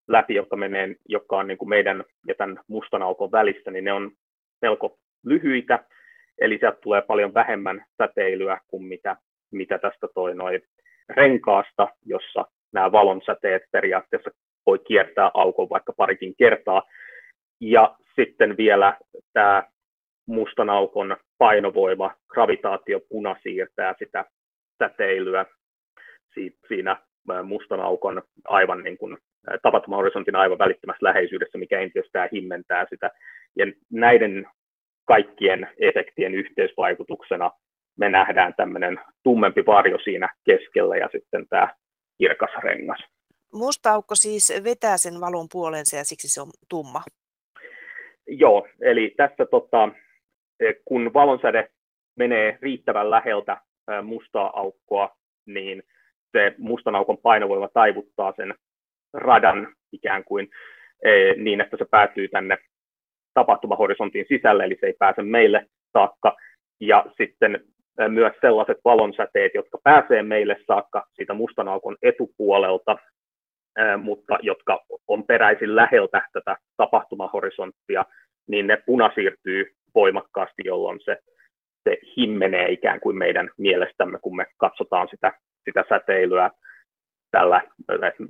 läpi, 0.08 0.34
joka 0.34 0.56
menee, 0.56 0.96
joka 1.08 1.36
on 1.38 1.46
niin 1.46 1.58
kuin 1.58 1.68
meidän 1.68 2.04
ja 2.26 2.34
tämän 2.34 2.60
mustan 2.68 3.02
aukon 3.02 3.32
välissä, 3.32 3.70
niin 3.70 3.84
ne 3.84 3.92
on 3.92 4.12
melko 4.62 4.98
lyhyitä, 5.24 5.84
eli 6.38 6.58
sieltä 6.58 6.78
tulee 6.82 7.02
paljon 7.02 7.34
vähemmän 7.34 7.84
säteilyä 8.02 8.58
kuin 8.68 8.84
mitä, 8.84 9.16
mitä 9.50 9.78
tästä 9.78 10.06
toi 10.14 10.34
noin 10.34 10.62
renkaasta, 11.08 11.88
jossa 12.06 12.44
nämä 12.72 12.92
valonsäteet 12.92 13.62
periaatteessa 13.72 14.30
voi 14.66 14.78
kiertää 14.78 15.30
aukon 15.34 15.70
vaikka 15.70 15.92
parikin 15.96 16.34
kertaa. 16.38 16.82
Ja 17.60 17.96
sitten 18.16 18.56
vielä 18.56 18.98
tämä 19.32 19.62
mustan 20.26 20.70
aukon 20.70 21.16
painovoima, 21.38 22.14
gravitaatio 22.28 23.00
puna 23.08 23.36
siirtää 23.42 23.94
sitä 23.98 24.24
säteilyä 24.78 25.46
siinä 26.68 26.96
mustan 27.44 27.80
aukon 27.80 28.22
aivan 28.44 28.82
niin 28.82 28.98
kuin 28.98 29.18
tapahtumahorisontin 29.62 30.36
aivan 30.36 30.58
välittömässä 30.58 31.06
läheisyydessä, 31.06 31.58
mikä 31.58 31.80
entisestään 31.80 32.28
himmentää 32.32 32.86
sitä. 32.90 33.10
Ja 33.56 33.66
näiden 33.92 34.46
kaikkien 35.04 35.68
efektien 35.78 36.34
yhteisvaikutuksena 36.34 37.50
me 37.98 38.08
nähdään 38.08 38.54
tämmöinen 38.56 39.00
tummempi 39.22 39.66
varjo 39.66 39.98
siinä 39.98 40.28
keskellä 40.44 40.96
ja 40.96 41.08
sitten 41.12 41.48
tämä 41.48 41.68
kirkas 42.18 42.50
rengas. 42.62 43.04
Musta 43.52 43.92
aukko 43.92 44.14
siis 44.14 44.52
vetää 44.64 44.96
sen 44.96 45.20
valon 45.20 45.46
puolensa 45.52 45.96
ja 45.96 46.04
siksi 46.04 46.28
se 46.28 46.40
on 46.40 46.50
tumma. 46.68 47.02
Joo, 48.26 48.68
eli 48.80 49.14
tässä 49.16 49.46
tota, 49.50 49.88
e, 50.60 50.72
kun 50.84 51.14
valonsäde 51.14 51.68
menee 52.16 52.58
riittävän 52.62 53.10
läheltä 53.10 53.56
mustaa 54.02 54.60
aukkoa, 54.60 55.16
niin 55.46 55.82
se 56.32 56.54
mustan 56.58 56.94
aukon 56.94 57.18
painovoima 57.18 57.68
taivuttaa 57.68 58.32
sen 58.36 58.54
radan 59.12 59.74
ikään 59.92 60.24
kuin 60.24 60.48
e, 61.02 61.10
niin, 61.36 61.60
että 61.60 61.76
se 61.76 61.84
päätyy 61.90 62.28
tänne 62.28 62.58
tapahtumahorisontin 63.34 64.24
sisälle, 64.28 64.64
eli 64.64 64.76
se 64.80 64.86
ei 64.86 64.94
pääse 64.98 65.22
meille 65.22 65.66
saakka. 65.92 66.36
Ja 66.80 67.04
sitten 67.16 67.64
myös 68.08 68.32
sellaiset 68.40 68.78
valonsäteet, 68.84 69.54
jotka 69.54 69.78
pääsee 69.84 70.22
meille 70.22 70.56
saakka 70.66 71.06
siitä 71.12 71.34
mustan 71.34 71.68
aukon 71.68 71.96
etupuolelta, 72.02 72.96
mutta 73.98 74.38
jotka 74.42 74.84
on 75.08 75.24
peräisin 75.24 75.76
läheltä 75.76 76.28
tätä 76.32 76.56
tapahtumahorisonttia, 76.76 78.04
niin 78.48 78.66
ne 78.66 78.76
punasiirtyy 78.86 79.74
voimakkaasti, 79.94 80.62
jolloin 80.64 81.00
se, 81.04 81.18
se 81.84 81.98
himmenee 82.16 82.70
ikään 82.70 83.00
kuin 83.00 83.18
meidän 83.18 83.50
mielestämme, 83.58 84.18
kun 84.18 84.36
me 84.36 84.46
katsotaan 84.56 85.08
sitä, 85.10 85.32
sitä 85.64 85.84
säteilyä 85.88 86.50
tällä 87.30 87.62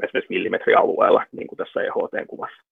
esimerkiksi 0.04 0.34
millimetrialueella, 0.34 1.26
niin 1.32 1.46
kuin 1.46 1.56
tässä 1.56 1.80
EHT-kuvassa. 1.80 2.71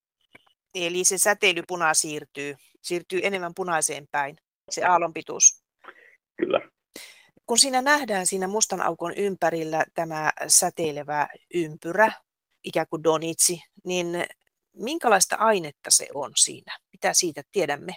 Eli 0.75 1.05
se 1.05 1.19
säteilypuna 1.19 1.95
siirtyy, 1.95 2.55
siirtyy 2.83 3.21
enemmän 3.23 3.53
punaiseen 3.57 4.07
päin, 4.11 4.37
se 4.71 4.85
aallonpituus. 4.85 5.65
Kyllä. 6.37 6.61
Kun 7.47 7.59
siinä 7.59 7.83
nähdään 7.83 8.27
siinä 8.27 8.49
mustan 8.49 8.83
aukon 8.83 9.13
ympärillä 9.17 9.85
tämä 9.95 10.31
säteilevä 10.47 11.29
ympyrä, 11.55 12.13
ikään 12.65 12.87
kuin 12.91 13.05
donitsi, 13.05 13.61
niin 13.85 14.07
minkälaista 14.77 15.37
ainetta 15.37 15.91
se 15.91 16.07
on 16.15 16.31
siinä? 16.35 16.77
Mitä 16.93 17.13
siitä 17.13 17.43
tiedämme? 17.53 17.93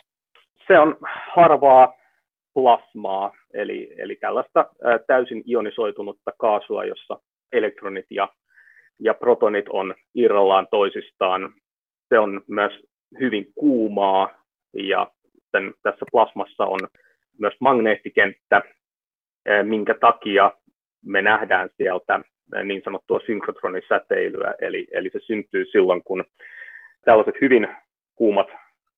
Se 0.67 0.79
on 0.79 0.97
harvaa 1.35 1.93
plasmaa, 2.53 3.31
eli, 3.53 3.95
eli 3.97 4.15
tällaista 4.15 4.65
täysin 5.07 5.43
ionisoitunutta 5.47 6.31
kaasua, 6.37 6.85
jossa 6.85 7.19
elektronit 7.51 8.05
ja, 8.09 8.29
ja 8.99 9.13
protonit 9.13 9.65
on 9.69 9.95
irrallaan 10.15 10.67
toisistaan. 10.71 11.53
Se 12.13 12.19
on 12.19 12.41
myös 12.47 12.71
hyvin 13.19 13.53
kuumaa 13.55 14.43
ja 14.73 15.11
sen, 15.51 15.73
tässä 15.83 16.05
plasmassa 16.11 16.65
on 16.65 16.79
myös 17.39 17.53
magneettikenttä, 17.59 18.61
minkä 19.63 19.93
takia 19.93 20.51
me 21.05 21.21
nähdään 21.21 21.69
sieltä 21.77 22.19
niin 22.63 22.81
sanottua 22.83 23.19
synkrotronsäteilyä, 23.25 24.53
eli, 24.61 24.87
eli 24.91 25.09
se 25.13 25.19
syntyy 25.19 25.65
silloin, 25.65 26.03
kun 26.03 26.23
tällaiset 27.05 27.35
hyvin 27.41 27.67
kuumat 28.15 28.47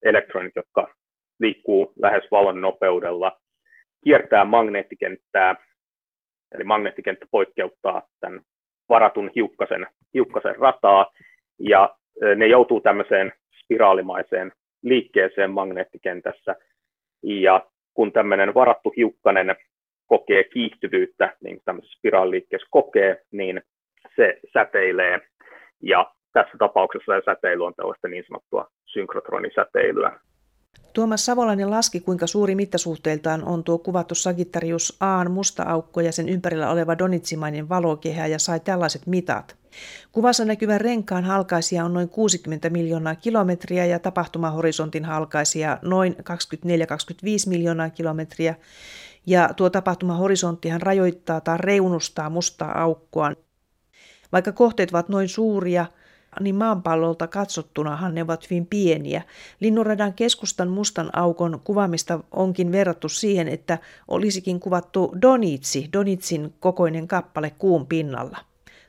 elektronit, 0.03 0.55
jotka 0.55 0.95
liikkuu 1.39 1.93
lähes 2.01 2.24
valon 2.31 2.62
nopeudella, 2.62 3.41
kiertää 4.03 4.45
magneettikenttää, 4.45 5.55
eli 6.55 6.63
magneettikenttä 6.63 7.25
poikkeuttaa 7.31 8.01
tämän 8.20 8.42
varatun 8.89 9.31
hiukkasen, 9.35 9.87
hiukkasen 10.13 10.55
rataa, 10.55 11.11
ja 11.59 11.96
ne 12.35 12.48
joutuu 12.48 12.81
tämmöiseen 12.81 13.33
spiraalimaiseen 13.63 14.51
liikkeeseen 14.83 15.51
magneettikentässä, 15.51 16.55
ja 17.24 17.65
kun 17.94 18.11
tämmöinen 18.11 18.53
varattu 18.53 18.94
hiukkanen 18.98 19.55
kokee 20.07 20.44
kiihtyvyyttä, 20.44 21.35
niin 21.44 21.61
tämmöisessä 21.65 21.98
spiraaliliikkeessä 21.98 22.68
kokee, 22.70 23.22
niin 23.31 23.61
se 24.15 24.39
säteilee. 24.53 25.22
Ja 25.81 26.11
tässä 26.33 26.57
tapauksessa 26.59 27.15
se 27.15 27.22
säteily 27.25 27.65
on 27.65 27.74
tällaista 27.75 28.07
niin 28.07 28.24
sanottua 28.27 28.68
synkrotronsäteilyä. 28.85 30.20
Tuomas 30.96 31.25
Savolainen 31.25 31.72
laski, 31.72 32.00
kuinka 32.00 32.27
suuri 32.27 32.55
mittasuhteiltaan 32.55 33.44
on 33.44 33.64
tuo 33.64 33.77
kuvattu 33.77 34.16
Sagittarius 34.16 34.98
Aan 35.00 35.31
musta 35.31 35.64
aukko 35.64 36.01
ja 36.01 36.12
sen 36.12 36.29
ympärillä 36.29 36.70
oleva 36.70 36.98
donitsimainen 36.98 37.70
valokehä 37.70 38.27
ja 38.27 38.40
sai 38.40 38.60
tällaiset 38.60 39.08
mitat. 39.08 39.55
Kuvassa 40.12 40.46
näkyvän 40.46 40.81
renkaan 40.81 41.24
halkaisia 41.24 41.86
on 41.86 41.94
noin 41.94 42.10
60 42.10 42.70
miljoonaa 42.70 43.16
kilometriä 43.16 43.86
ja 43.86 44.00
tapahtumahorisontin 44.00 45.05
halkaisia 45.05 45.77
noin 45.81 46.16
24-25 46.20 46.24
miljoonaa 47.48 47.90
kilometriä. 47.90 48.55
Ja 49.25 49.50
tuo 49.55 49.70
tapahtumahorisonttihan 49.70 50.81
rajoittaa 50.81 51.42
tai 51.42 51.58
reunustaa 51.58 52.29
mustaa 52.29 52.81
aukkoa. 52.81 53.31
Vaikka 54.31 54.51
kohteet 54.51 54.90
ovat 54.90 55.10
noin 55.10 55.29
suuria, 55.29 55.86
niin 56.39 56.55
maanpallolta 56.55 57.27
katsottunahan 57.27 58.15
ne 58.15 58.21
ovat 58.21 58.50
hyvin 58.50 58.67
pieniä. 58.67 59.21
Linnunradan 59.59 60.13
keskustan 60.13 60.67
mustan 60.67 61.09
aukon 61.13 61.59
kuvaamista 61.63 62.19
onkin 62.31 62.71
verrattu 62.71 63.09
siihen, 63.09 63.48
että 63.48 63.77
olisikin 64.07 64.59
kuvattu 64.59 65.15
Donitsi, 65.21 65.89
Donitsin 65.93 66.53
kokoinen 66.59 67.07
kappale 67.07 67.51
kuun 67.57 67.87
pinnalla. 67.87 68.37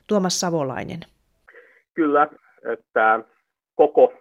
Tuomas 0.07 0.39
Savolainen. 0.39 0.99
Kyllä, 1.93 2.27
että 2.73 3.19
koko 3.75 4.13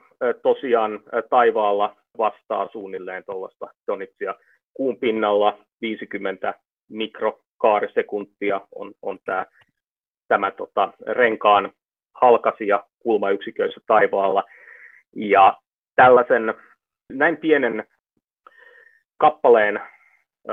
tosiaan 0.43 1.01
taivaalla 1.31 1.97
vastaa 2.19 2.69
suunnilleen 2.73 3.25
tuollaista 3.27 3.67
Donitsia 3.87 4.35
kuun 4.75 4.97
pinnalla 4.97 5.59
50 5.81 6.55
mikrokaarisekuntia 6.91 8.61
on, 8.75 8.93
on 9.03 9.19
tämä, 9.25 9.47
tämä 10.29 10.51
tota, 10.51 10.93
renkaan 11.07 11.73
halkasia 12.21 12.85
kulmayksiköissä 12.99 13.81
taivaalla. 13.87 14.45
Ja 15.17 15.57
tällaisen 15.97 16.55
näin 17.13 17.37
pienen 17.37 17.85
kappaleen 19.19 19.81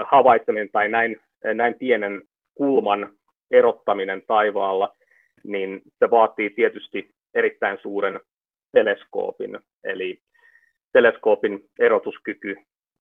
havaitseminen 0.05 0.69
tai 0.71 0.89
näin, 0.89 1.21
näin 1.53 1.75
pienen 1.75 2.21
kulman 2.55 3.13
erottaminen 3.51 4.21
taivaalla, 4.27 4.95
niin 5.43 5.81
se 5.99 6.11
vaatii 6.11 6.49
tietysti 6.49 7.09
erittäin 7.33 7.77
suuren 7.81 8.19
teleskoopin. 8.71 9.59
Eli 9.83 10.19
teleskoopin 10.93 11.59
erotuskyky 11.79 12.55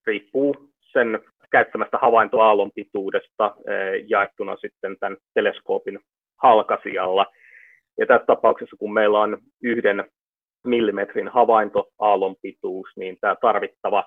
riippuu 0.06 0.56
sen 0.80 1.20
käyttämästä 1.50 1.98
havaintoaallon 1.98 2.70
pituudesta 2.74 3.54
jaettuna 4.06 4.56
sitten 4.56 4.96
tämän 5.00 5.16
teleskoopin 5.34 5.98
halkasijalla– 6.42 7.26
ja 7.98 8.06
tässä 8.06 8.26
tapauksessa, 8.26 8.76
kun 8.76 8.92
meillä 8.92 9.20
on 9.20 9.38
yhden 9.62 10.04
millimetrin 10.66 11.28
havaintoaallon 11.28 12.36
pituus, 12.42 12.88
niin 12.96 13.18
tämä 13.20 13.36
tarvittava 13.40 14.04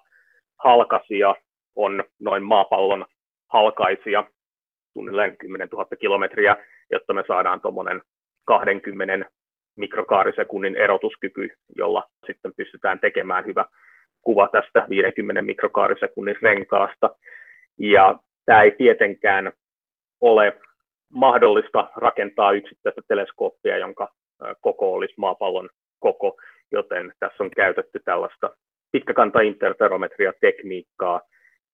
halkasia 0.63 1.35
on 1.75 2.03
noin 2.19 2.43
maapallon 2.43 3.05
halkaisia, 3.51 4.23
suunnilleen 4.93 5.37
10 5.37 5.67
000 5.71 5.85
kilometriä, 5.99 6.55
jotta 6.91 7.13
me 7.13 7.23
saadaan 7.27 7.61
tuommoinen 7.61 8.01
20 8.45 9.29
mikrokaarisekunnin 9.77 10.75
erotuskyky, 10.75 11.49
jolla 11.75 12.03
sitten 12.27 12.53
pystytään 12.57 12.99
tekemään 12.99 13.45
hyvä 13.45 13.65
kuva 14.21 14.47
tästä 14.51 14.85
50 14.89 15.41
mikrokaarisekunnin 15.41 16.35
renkaasta. 16.41 17.15
Ja 17.79 18.19
tämä 18.45 18.61
ei 18.61 18.71
tietenkään 18.71 19.51
ole 20.21 20.59
mahdollista 21.15 21.89
rakentaa 21.95 22.51
yksittäistä 22.51 23.01
teleskooppia, 23.07 23.77
jonka 23.77 24.07
koko 24.61 24.93
olisi 24.93 25.13
maapallon 25.17 25.69
koko, 25.99 26.37
joten 26.71 27.13
tässä 27.19 27.43
on 27.43 27.51
käytetty 27.51 27.99
tällaista 28.05 28.49
pitkäkanta-interferometria-tekniikkaa, 28.91 31.21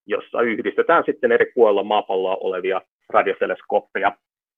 jossa 0.05 0.41
yhdistetään 0.41 1.03
sitten 1.05 1.31
eri 1.31 1.51
puolilla 1.55 1.83
maapalloa 1.83 2.35
olevia 2.35 2.81
radioteleskooppeja 3.09 4.11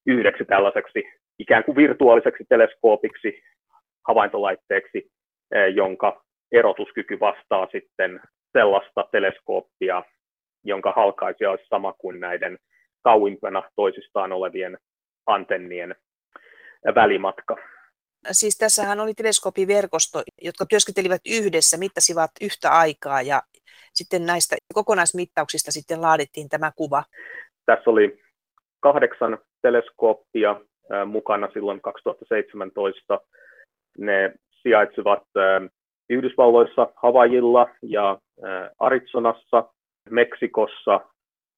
yhdeksi 0.08 0.46
tällaiseksi 0.46 1.04
ikään 1.40 1.64
kuin 1.64 1.76
virtuaaliseksi 1.76 2.46
teleskoopiksi, 2.50 3.44
havaintolaitteeksi, 4.08 5.12
jonka 5.76 6.24
erotuskyky 6.52 7.20
vastaa 7.20 7.68
sitten 7.72 8.22
sellaista 8.54 9.06
teleskooppia, 9.12 10.04
jonka 10.64 10.94
halkaisija 10.96 11.52
olisi 11.52 11.66
sama 11.70 11.94
kuin 11.94 12.20
näiden 12.20 12.58
kauimpana 13.04 13.64
toisistaan 13.76 14.32
olevien 14.32 14.78
antennien 15.26 15.96
välimatka. 16.96 17.58
Siis 18.32 18.58
tässähän 18.58 19.00
oli 19.00 19.14
teleskooppiverkosto, 19.14 20.24
jotka 20.42 20.66
työskentelivät 20.66 21.22
yhdessä, 21.30 21.78
mittasivat 21.78 22.32
yhtä 22.42 22.72
aikaa 22.72 23.22
ja 23.22 23.42
sitten 23.94 24.26
näistä 24.26 24.56
kokonaismittauksista 24.74 25.72
sitten 25.72 26.02
laadittiin 26.02 26.50
tämä 26.50 26.72
kuva. 26.76 27.04
Tässä 27.66 27.90
oli 27.90 28.20
kahdeksan 28.80 29.38
teleskooppia 29.62 30.62
mukana 31.06 31.50
silloin 31.54 31.82
2017. 31.82 33.20
Ne 33.98 34.34
sijaitsivat 34.62 35.24
Yhdysvalloissa, 36.10 36.88
Havajilla 36.96 37.70
ja 37.82 38.20
Arizonassa, 38.80 39.74
Meksikossa, 40.10 41.00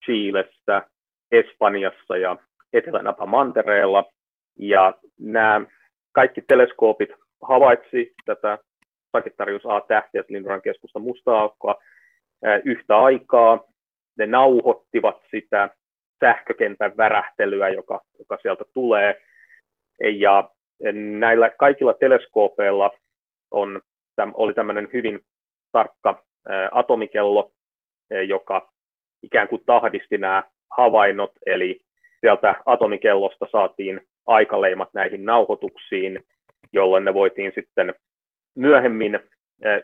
Chiilessä, 0.05 0.89
Espanjassa 1.31 2.17
ja 2.17 2.37
Etelä-Napa-Mantereella. 2.73 4.05
Ja 4.59 4.93
nämä 5.19 5.61
kaikki 6.11 6.41
teleskoopit 6.41 7.09
havaitsi 7.41 8.13
tätä 8.25 8.57
Sagittarius 9.11 9.65
A-tähtiä, 9.65 10.23
Lindoran 10.29 10.61
keskusta 10.61 10.99
musta 10.99 11.39
aukkoa, 11.39 11.75
yhtä 12.65 12.97
aikaa. 12.97 13.63
Ne 14.17 14.25
nauhoittivat 14.25 15.17
sitä 15.31 15.69
sähkökentän 16.19 16.97
värähtelyä, 16.97 17.69
joka, 17.69 18.01
joka 18.19 18.37
sieltä 18.41 18.63
tulee. 18.73 19.21
Ja 20.19 20.49
näillä 20.93 21.49
kaikilla 21.49 21.93
teleskoopeilla 21.93 22.91
on, 23.51 23.81
oli 24.33 24.53
tämmöinen 24.53 24.89
hyvin 24.93 25.19
tarkka 25.71 26.23
atomikello, 26.71 27.51
joka 28.27 28.73
ikään 29.23 29.47
kuin 29.47 29.61
tahdisti 29.65 30.17
nämä 30.17 30.43
havainnot, 30.77 31.31
eli 31.45 31.79
sieltä 32.19 32.55
atomikellosta 32.65 33.45
saatiin 33.51 34.01
aikaleimat 34.27 34.89
näihin 34.93 35.25
nauhoituksiin, 35.25 36.23
jolloin 36.73 37.05
ne 37.05 37.13
voitiin 37.13 37.51
sitten 37.55 37.93
myöhemmin 38.55 39.19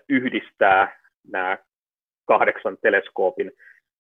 yhdistää 0.10 1.00
nämä 1.32 1.58
kahdeksan 2.28 2.78
teleskoopin 2.82 3.52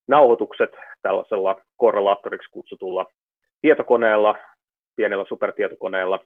nauhoitukset 0.08 0.72
tällaisella 1.02 1.62
korrelaattoriksi 1.78 2.50
kutsutulla 2.52 3.06
tietokoneella, 3.62 4.36
pienellä 4.96 5.26
supertietokoneella, 5.28 6.20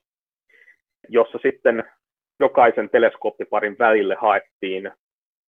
jossa 1.09 1.39
sitten 1.41 1.83
jokaisen 2.39 2.89
teleskooppiparin 2.89 3.75
välille 3.79 4.15
haettiin 4.15 4.91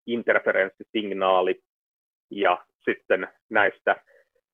interferenssisignaali 0.08 1.60
ja 2.32 2.66
sitten 2.90 3.28
näistä 3.50 3.96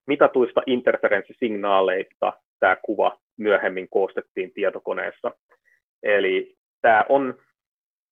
mitatuista 0.07 0.61
interferenssisignaaleista 0.65 2.33
tämä 2.59 2.75
kuva 2.75 3.19
myöhemmin 3.37 3.89
koostettiin 3.89 4.53
tietokoneessa. 4.53 5.31
Eli 6.03 6.55
tämä 6.81 7.05
on 7.09 7.37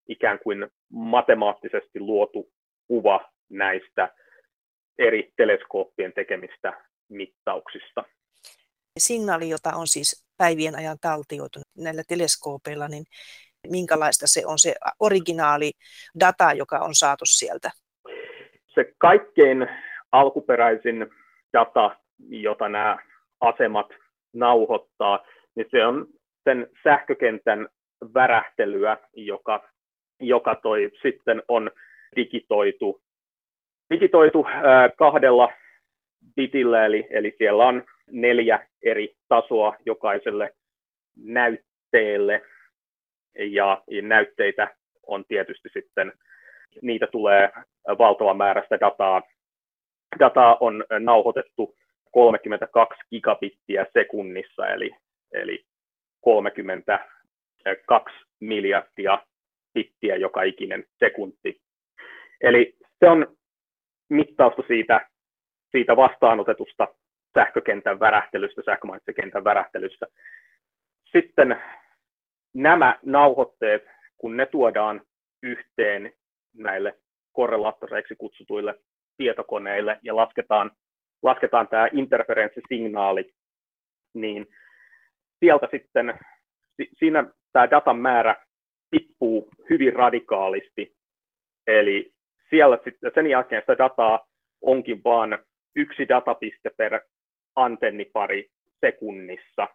ikään 0.08 0.40
kuin 0.40 0.68
matemaattisesti 0.90 2.00
luotu 2.00 2.52
kuva 2.88 3.30
näistä 3.50 4.10
eri 5.00 5.34
teleskooppien 5.38 6.14
tekemistä 6.14 6.74
mittauksista. 7.10 8.04
Signaali, 9.00 9.50
jota 9.50 9.70
on 9.76 9.88
siis 9.88 10.26
päivien 10.38 10.76
ajan 10.76 10.98
taltioitu 11.02 11.60
näillä 11.78 12.04
teleskoopeilla, 12.08 12.88
niin 12.88 13.04
minkälaista 13.70 14.28
se 14.28 14.42
on 14.46 14.60
se 14.60 14.76
originaali 15.00 15.72
data, 16.20 16.54
joka 16.54 16.80
on 16.80 16.96
saatu 16.96 17.26
sieltä? 17.26 17.72
Se 18.76 18.94
kaikkein 18.98 19.68
alkuperäisin 20.12 21.08
data, 21.54 21.96
jota 22.30 22.70
nämä 22.70 22.98
asemat 23.42 23.88
nauhoittaa, 24.34 25.26
niin 25.56 25.68
se 25.72 25.86
on 25.86 26.08
sen 26.44 26.68
sähkökentän 26.84 27.68
värähtelyä, 28.14 28.98
joka, 29.14 29.70
joka 30.20 30.56
toi 30.56 30.92
sitten 31.02 31.44
on 31.48 31.72
digitoitu, 32.16 33.02
digitoitu 33.94 34.46
kahdella 34.98 35.52
bitillä, 36.36 36.86
eli, 36.86 37.08
eli 37.10 37.36
siellä 37.38 37.64
on 37.64 37.84
neljä 38.12 38.68
eri 38.84 39.16
tasoa 39.28 39.76
jokaiselle 39.86 40.54
näytteelle, 41.18 42.42
ja, 43.36 43.84
ja 43.88 44.02
näytteitä 44.02 44.76
on 45.08 45.26
tietysti 45.28 45.70
sitten, 45.74 46.14
niitä 46.82 47.08
tulee 47.08 47.52
valtava 48.00 48.34
määrä 48.34 48.62
sitä 48.62 48.80
dataa. 48.80 49.22
Dataa 50.20 50.58
on 50.60 50.86
nauhoitettu 51.00 51.76
32 52.12 53.00
gigabittiä 53.10 53.86
sekunnissa, 53.94 54.68
eli, 54.68 54.92
eli 55.32 55.66
32 56.22 58.16
miljardia 58.40 59.20
bittiä 59.74 60.16
joka 60.16 60.44
ikinen 60.44 60.86
sekunti. 61.00 61.62
Eli 62.42 62.76
se 63.00 63.10
on 63.10 63.38
mittausta 64.10 64.62
siitä, 64.68 65.10
siitä 65.72 65.96
vastaanotetusta 65.96 66.88
sähkökentän 67.34 68.00
värähtelystä, 68.00 68.62
sähkömagnettikentän 68.66 69.44
värähtelystä. 69.44 70.08
Sitten 71.12 71.62
nämä 72.54 73.00
nauhoitteet, 73.02 73.84
kun 74.18 74.38
ne 74.38 74.46
tuodaan 74.46 75.02
yhteen 75.44 76.14
näille 76.54 76.98
korrelaattoreiksi 77.34 78.16
kutsutuille 78.16 78.80
tietokoneille 79.22 80.00
ja 80.04 80.16
lasketaan 80.16 80.72
lasketaan 81.24 81.68
tämä 81.68 81.88
interferenssisignaali, 81.94 83.34
niin 84.14 84.48
sieltä 85.40 85.68
sitten, 85.72 86.20
siinä 87.00 87.26
tämä 87.54 87.70
datan 87.72 87.98
määrä 87.98 88.36
tippuu 88.90 89.50
hyvin 89.70 89.94
radikaalisti. 89.94 90.96
Eli 91.68 92.12
siellä 92.50 92.78
sitten 92.84 93.12
sen 93.16 93.28
jälkeen 93.28 93.62
sitä 93.62 93.78
dataa 93.78 94.28
onkin 94.62 95.02
vain 95.04 95.38
yksi 95.76 96.10
datapiste 96.10 96.70
per 96.78 97.02
antennipari 97.56 98.50
sekunnissa. 98.86 99.68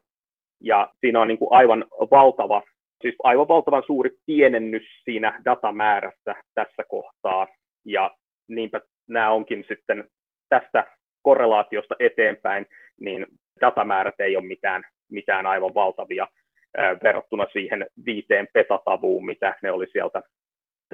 Ja 0.61 0.93
siinä 1.01 1.21
on 1.21 1.29
niin 1.29 1.39
kuin 1.39 1.53
aivan 1.53 1.85
valtava, 2.11 2.63
siis 3.03 3.15
aivan 3.23 3.49
valtavan 3.49 3.83
suuri 3.87 4.11
pienennys 4.27 4.83
siinä 5.05 5.41
datamäärässä 5.45 6.35
tässä 6.55 6.85
kohtaa. 6.89 7.47
Ja 7.85 8.17
niinpä 8.49 8.81
nämä 9.09 9.31
onkin 9.31 9.65
sitten 9.69 10.09
tästä 10.49 10.87
korrelaatiosta 11.23 11.95
eteenpäin, 11.99 12.67
niin 13.01 13.27
datamäärät 13.61 14.21
ei 14.21 14.37
ole 14.37 14.45
mitään, 14.45 14.85
mitään 15.11 15.47
aivan 15.47 15.75
valtavia 15.75 16.29
ää, 16.77 16.97
verrattuna 17.03 17.47
siihen 17.53 17.87
viiteen 18.07 18.49
petatavuun, 18.53 19.27
mitä 19.27 19.55
ne 19.63 19.71
oli 19.71 19.87
sieltä, 19.93 20.23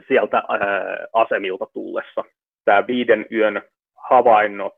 sieltä 0.09 0.43
asemilta 1.13 1.67
tullessa. 1.73 2.25
Tämä 2.65 2.87
viiden 2.87 3.27
yön 3.33 3.63
havainnot 4.11 4.75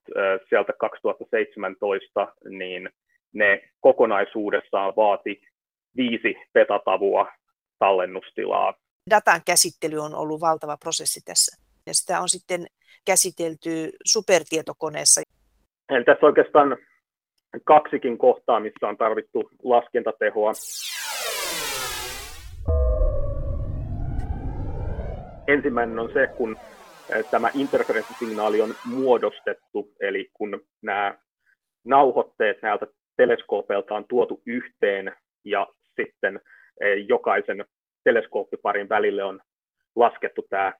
sieltä 0.48 0.72
2017, 0.78 2.34
niin 2.48 2.90
ne 3.34 3.62
kokonaisuudessaan 3.80 4.92
vaati 4.96 5.40
viisi 5.96 6.36
petatavua 6.52 7.32
tallennustilaa. 7.78 8.74
Datan 9.10 9.40
käsittely 9.46 9.98
on 9.98 10.14
ollut 10.14 10.40
valtava 10.40 10.76
prosessi 10.76 11.20
tässä. 11.24 11.63
Ja 11.86 11.94
sitä 11.94 12.20
on 12.20 12.28
sitten 12.28 12.66
käsitelty 13.04 13.90
supertietokoneessa. 14.04 15.20
Eli 15.88 16.04
tässä 16.04 16.26
oikeastaan 16.26 16.76
kaksikin 17.64 18.18
kohtaa, 18.18 18.60
missä 18.60 18.88
on 18.88 18.96
tarvittu 18.96 19.50
laskentatehoa. 19.62 20.52
Ensimmäinen 25.48 25.98
on 25.98 26.10
se, 26.12 26.26
kun 26.26 26.56
tämä 27.30 27.50
interferenssisignaali 27.54 28.60
on 28.60 28.74
muodostettu, 28.84 29.92
eli 30.00 30.30
kun 30.32 30.60
nämä 30.82 31.18
nauhoitteet 31.84 32.62
näiltä 32.62 32.86
teleskoopeilta 33.16 33.94
on 33.94 34.04
tuotu 34.08 34.42
yhteen 34.46 35.12
ja 35.44 35.66
sitten 35.96 36.40
jokaisen 37.08 37.64
teleskooppiparin 38.04 38.88
välille 38.88 39.24
on 39.24 39.40
laskettu 39.96 40.46
tämä 40.50 40.72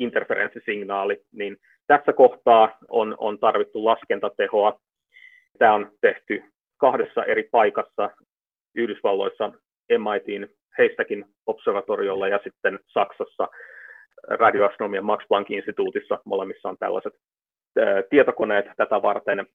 interferenssisignaali, 0.00 1.22
niin 1.32 1.56
tässä 1.86 2.12
kohtaa 2.12 2.78
on, 2.88 3.14
on 3.18 3.38
tarvittu 3.38 3.84
laskentatehoa. 3.84 4.80
Tämä 5.58 5.74
on 5.74 5.90
tehty 6.00 6.44
kahdessa 6.76 7.24
eri 7.24 7.48
paikassa 7.52 8.10
Yhdysvalloissa 8.74 9.52
MITin 9.98 10.48
heistäkin 10.78 11.24
observatoriolla 11.46 12.28
ja 12.28 12.40
sitten 12.44 12.78
Saksassa 12.86 13.48
radioastronomian 14.28 15.04
Max 15.04 15.24
Planck-instituutissa. 15.28 16.18
Molemmissa 16.24 16.68
on 16.68 16.78
tällaiset 16.78 17.14
tietokoneet 18.10 18.66
tätä 18.76 19.02
varten. 19.02 19.46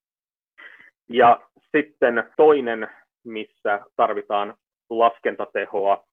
Ja 1.09 1.41
sitten 1.75 2.23
toinen, 2.37 2.87
missä 3.23 3.79
tarvitaan 3.95 4.55
laskentatehoa, 4.89 6.03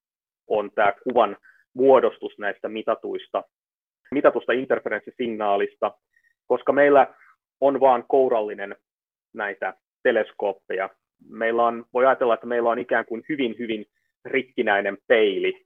on 0.47 0.71
tämä 0.71 0.93
kuvan 1.03 1.37
muodostus 1.73 2.37
näistä 2.39 2.69
mitatuista 2.69 3.43
mitatusta 4.13 4.53
interferenssisignaalista, 4.53 5.97
koska 6.47 6.71
meillä 6.71 7.07
on 7.61 7.79
vain 7.79 8.03
kourallinen 8.07 8.75
näitä 9.33 9.73
teleskooppeja. 10.03 10.89
Meillä 11.29 11.63
on, 11.63 11.85
voi 11.93 12.05
ajatella, 12.05 12.33
että 12.33 12.47
meillä 12.47 12.69
on 12.69 12.79
ikään 12.79 13.05
kuin 13.05 13.23
hyvin, 13.29 13.55
hyvin 13.59 13.85
rikkinäinen 14.25 14.97
peili, 15.07 15.65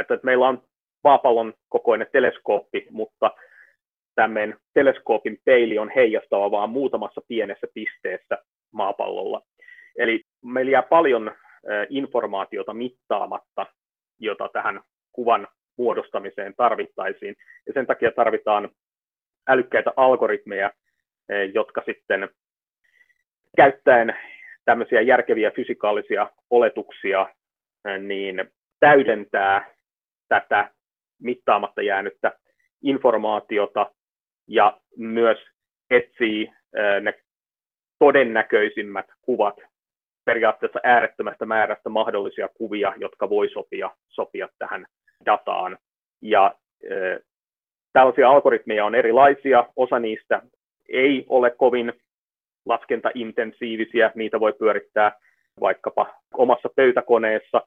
että 0.00 0.18
meillä 0.22 0.48
on 0.48 0.62
maapallon 1.04 1.54
kokoinen 1.68 2.06
teleskooppi, 2.12 2.86
mutta 2.90 3.30
tämän 4.14 4.56
teleskoopin 4.74 5.38
peili 5.44 5.78
on 5.78 5.90
heijastava 5.96 6.50
vaan 6.50 6.70
muutamassa 6.70 7.20
pienessä 7.28 7.66
pisteessä 7.74 8.38
maapallolla. 8.72 9.42
Eli 9.98 10.22
meillä 10.44 10.70
jää 10.70 10.82
paljon 10.82 11.32
informaatiota 11.88 12.74
mittaamatta, 12.74 13.66
jota 14.18 14.48
tähän 14.52 14.80
kuvan 15.12 15.48
muodostamiseen 15.78 16.54
tarvittaisiin. 16.56 17.34
Ja 17.66 17.72
sen 17.72 17.86
takia 17.86 18.12
tarvitaan 18.12 18.68
älykkäitä 19.48 19.92
algoritmeja, 19.96 20.70
jotka 21.54 21.82
sitten 21.86 22.28
käyttäen 23.56 24.16
tämmöisiä 24.64 25.00
järkeviä 25.00 25.50
fysikaalisia 25.50 26.30
oletuksia, 26.50 27.34
niin 27.98 28.50
täydentää 28.80 29.74
tätä 30.28 30.70
mittaamatta 31.22 31.82
jäänyttä 31.82 32.32
informaatiota 32.82 33.90
ja 34.48 34.80
myös 34.96 35.38
etsii 35.90 36.52
ne 37.00 37.14
todennäköisimmät 37.98 39.06
kuvat 39.22 39.56
periaatteessa 40.24 40.80
äärettömästä 40.84 41.46
määrästä 41.46 41.88
mahdollisia 41.88 42.48
kuvia, 42.48 42.94
jotka 42.96 43.30
voi 43.30 43.48
sopia, 43.48 43.90
sopia 44.08 44.48
tähän 44.58 44.86
dataan. 45.26 45.78
Ja 46.22 46.54
äh, 46.84 47.18
tällaisia 47.92 48.30
algoritmeja 48.30 48.84
on 48.84 48.94
erilaisia, 48.94 49.66
osa 49.76 49.98
niistä 49.98 50.42
ei 50.88 51.26
ole 51.28 51.50
kovin 51.50 51.92
laskentaintensiivisiä, 52.66 54.12
niitä 54.14 54.40
voi 54.40 54.52
pyörittää 54.52 55.12
vaikkapa 55.60 56.14
omassa 56.34 56.68
pöytäkoneessa, 56.76 57.62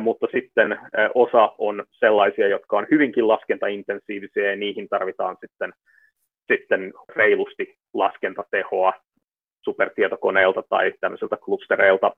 mutta 0.00 0.26
sitten 0.32 0.78
osa 1.14 1.52
on 1.58 1.84
sellaisia, 1.90 2.48
jotka 2.48 2.78
on 2.78 2.86
hyvinkin 2.90 3.28
laskentaintensiivisiä 3.28 4.50
ja 4.50 4.56
niihin 4.56 4.88
tarvitaan 4.88 5.36
sitten, 5.40 5.72
sitten 6.52 6.92
reilusti 7.16 7.78
laskentatehoa 7.94 8.92
supertietokoneelta 9.64 10.62
tai 10.68 10.92
tämmöisiltä 11.00 11.36
klustereilta. 11.36 12.12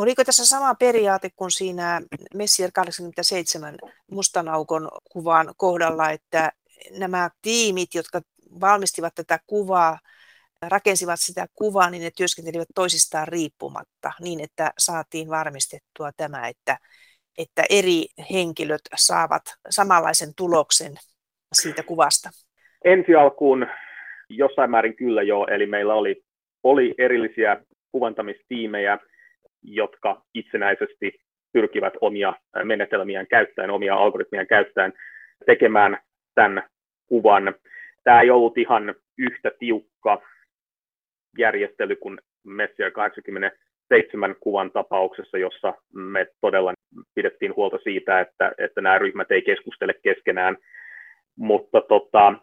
Oliko 0.00 0.24
tässä 0.24 0.46
sama 0.46 0.74
periaate 0.74 1.28
kuin 1.36 1.50
siinä 1.50 2.00
Messier 2.34 2.70
87 2.74 3.74
mustan 4.10 4.48
aukon 4.48 4.88
kuvan 5.12 5.54
kohdalla, 5.56 6.10
että 6.10 6.52
nämä 6.98 7.30
tiimit, 7.42 7.94
jotka 7.94 8.20
valmistivat 8.60 9.14
tätä 9.14 9.38
kuvaa, 9.46 9.98
rakensivat 10.68 11.20
sitä 11.20 11.46
kuvaa, 11.54 11.90
niin 11.90 12.02
ne 12.02 12.10
työskentelivät 12.16 12.68
toisistaan 12.74 13.28
riippumatta 13.28 14.12
niin, 14.20 14.40
että 14.40 14.72
saatiin 14.78 15.28
varmistettua 15.28 16.10
tämä, 16.16 16.48
että, 16.48 16.78
että 17.38 17.62
eri 17.70 18.06
henkilöt 18.32 18.82
saavat 18.96 19.42
samanlaisen 19.70 20.32
tuloksen 20.36 20.92
siitä 21.52 21.82
kuvasta. 21.82 22.30
Ensi 22.84 23.14
alkuun 23.14 23.66
jossain 24.28 24.70
määrin 24.70 24.96
kyllä 24.96 25.22
joo, 25.22 25.46
eli 25.46 25.66
meillä 25.66 25.94
oli, 25.94 26.22
oli 26.62 26.94
erillisiä 26.98 27.56
kuvantamistiimejä, 27.92 28.98
jotka 29.62 30.22
itsenäisesti 30.34 31.20
pyrkivät 31.52 31.94
omia 32.00 32.34
menetelmiään 32.64 33.26
käyttäen, 33.26 33.70
omia 33.70 33.94
algoritmia 33.94 34.46
käyttäen 34.46 34.92
tekemään 35.46 35.98
tämän 36.34 36.62
kuvan. 37.06 37.54
Tämä 38.04 38.20
ei 38.20 38.30
ollut 38.30 38.58
ihan 38.58 38.94
yhtä 39.18 39.50
tiukka 39.58 40.22
järjestely 41.38 41.96
kuin 41.96 42.18
Messier 42.44 42.90
87 42.90 44.36
kuvan 44.40 44.70
tapauksessa, 44.70 45.38
jossa 45.38 45.74
me 45.94 46.26
todella 46.40 46.74
pidettiin 47.14 47.56
huolta 47.56 47.78
siitä, 47.78 48.20
että, 48.20 48.52
että 48.58 48.80
nämä 48.80 48.98
ryhmät 48.98 49.30
ei 49.30 49.42
keskustele 49.42 49.94
keskenään. 50.02 50.56
Mutta 51.36 51.80
tota, 51.80 52.34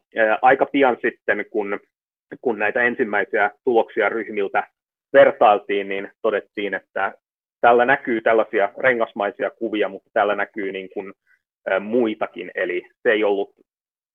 aika 0.41 0.65
pian 0.65 0.97
sitten, 1.01 1.45
kun, 1.49 1.79
kun 2.41 2.59
näitä 2.59 2.81
ensimmäisiä 2.81 3.51
tuloksia 3.63 4.09
ryhmiltä 4.09 4.63
vertailtiin, 5.13 5.89
niin 5.89 6.11
todettiin, 6.21 6.73
että 6.73 7.13
tällä 7.61 7.85
näkyy 7.85 8.21
tällaisia 8.21 8.69
rengasmaisia 8.77 9.49
kuvia, 9.49 9.89
mutta 9.89 10.09
täällä 10.13 10.35
näkyy 10.35 10.71
niin 10.71 10.89
kuin, 10.93 11.13
muitakin, 11.79 12.51
eli 12.55 12.83
se 13.03 13.11
ei, 13.11 13.23
ollut, 13.23 13.51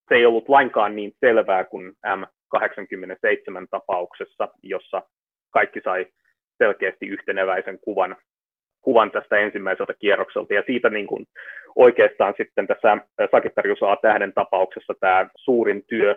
se 0.09 0.15
ei 0.15 0.25
ollut 0.25 0.49
lainkaan 0.49 0.95
niin 0.95 1.11
selvää 1.19 1.63
kuin 1.63 1.93
M87 2.07 3.67
tapauksessa, 3.71 4.47
jossa 4.63 5.01
kaikki 5.49 5.81
sai 5.83 6.05
selkeästi 6.57 7.07
yhteneväisen 7.07 7.79
kuvan, 7.79 8.15
kuvan 8.81 9.11
tästä 9.11 9.37
ensimmäiseltä 9.37 9.93
kierrokselta, 9.99 10.53
ja 10.53 10.63
siitä 10.65 10.89
niin 10.89 11.07
kuin 11.07 11.25
oikeastaan 11.75 12.33
sitten 12.37 12.67
tässä 12.67 12.97
Sagittarius 13.31 13.83
A-tähden 13.83 14.33
tapauksessa 14.33 14.93
tämä 14.99 15.29
suurin 15.35 15.83
työ 15.87 16.15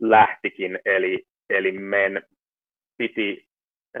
lähtikin, 0.00 0.78
eli, 0.84 1.22
eli 1.50 1.72
meidän 1.72 2.22
piti 2.98 3.46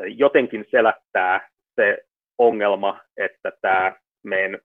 jotenkin 0.06 0.64
selättää 0.70 1.48
se 1.74 1.98
ongelma, 2.38 3.00
että 3.16 3.52
tämä 3.60 3.96
meidän 4.22 4.58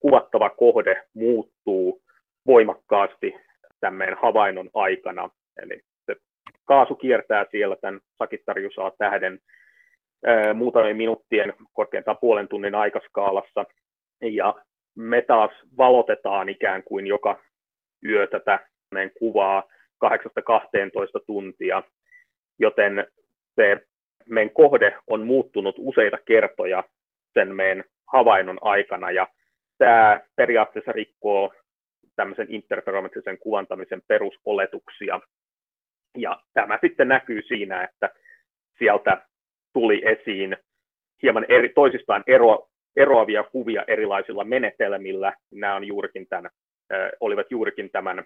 kuvattava 0.00 0.50
kohde 0.50 1.02
muuttuu 1.14 2.02
voimakkaasti 2.46 3.34
tämän 3.80 4.16
havainnon 4.22 4.70
aikana. 4.74 5.30
Eli 5.62 5.80
se 6.06 6.16
kaasu 6.64 6.94
kiertää 6.94 7.46
siellä 7.50 7.76
tämän 7.76 8.00
Sagittariusaa 8.18 8.92
tähden 8.98 9.38
muutamien 10.54 10.96
minuuttien, 10.96 11.52
korkeintaan 11.72 12.18
puolen 12.20 12.48
tunnin 12.48 12.74
aikaskaalassa, 12.74 13.64
ja 14.20 14.54
me 14.96 15.22
taas 15.22 15.50
valotetaan 15.78 16.48
ikään 16.48 16.82
kuin 16.82 17.06
joka 17.06 17.40
yö 18.08 18.26
tätä 18.26 18.66
meidän 18.94 19.10
kuvaa 19.18 19.62
8-12 20.04 20.08
tuntia, 21.26 21.82
joten 22.58 23.06
se 23.54 23.86
meidän 24.28 24.54
kohde 24.54 24.96
on 25.06 25.26
muuttunut 25.26 25.74
useita 25.78 26.18
kertoja 26.24 26.84
sen 27.34 27.56
meidän 27.56 27.84
havainnon 28.12 28.58
aikana, 28.60 29.10
ja 29.10 29.28
tämä 29.78 30.20
periaatteessa 30.36 30.92
rikkoo 30.92 31.54
tämmöisen 32.16 32.46
interferometrisen 32.50 33.38
kuvantamisen 33.38 34.02
perusoletuksia. 34.08 35.20
Ja 36.18 36.42
tämä 36.54 36.78
sitten 36.80 37.08
näkyy 37.08 37.42
siinä, 37.42 37.84
että 37.84 38.10
sieltä 38.78 39.26
tuli 39.72 40.02
esiin 40.04 40.56
hieman 41.22 41.46
eri, 41.48 41.68
toisistaan 41.68 42.24
ero, 42.26 42.68
eroavia 42.96 43.42
kuvia 43.42 43.84
erilaisilla 43.86 44.44
menetelmillä. 44.44 45.32
Nämä 45.52 45.74
on 45.74 45.84
juurikin 45.84 46.26
tämän, 46.28 46.50
äh, 46.92 47.10
olivat 47.20 47.50
juurikin 47.50 47.90
tämän 47.90 48.24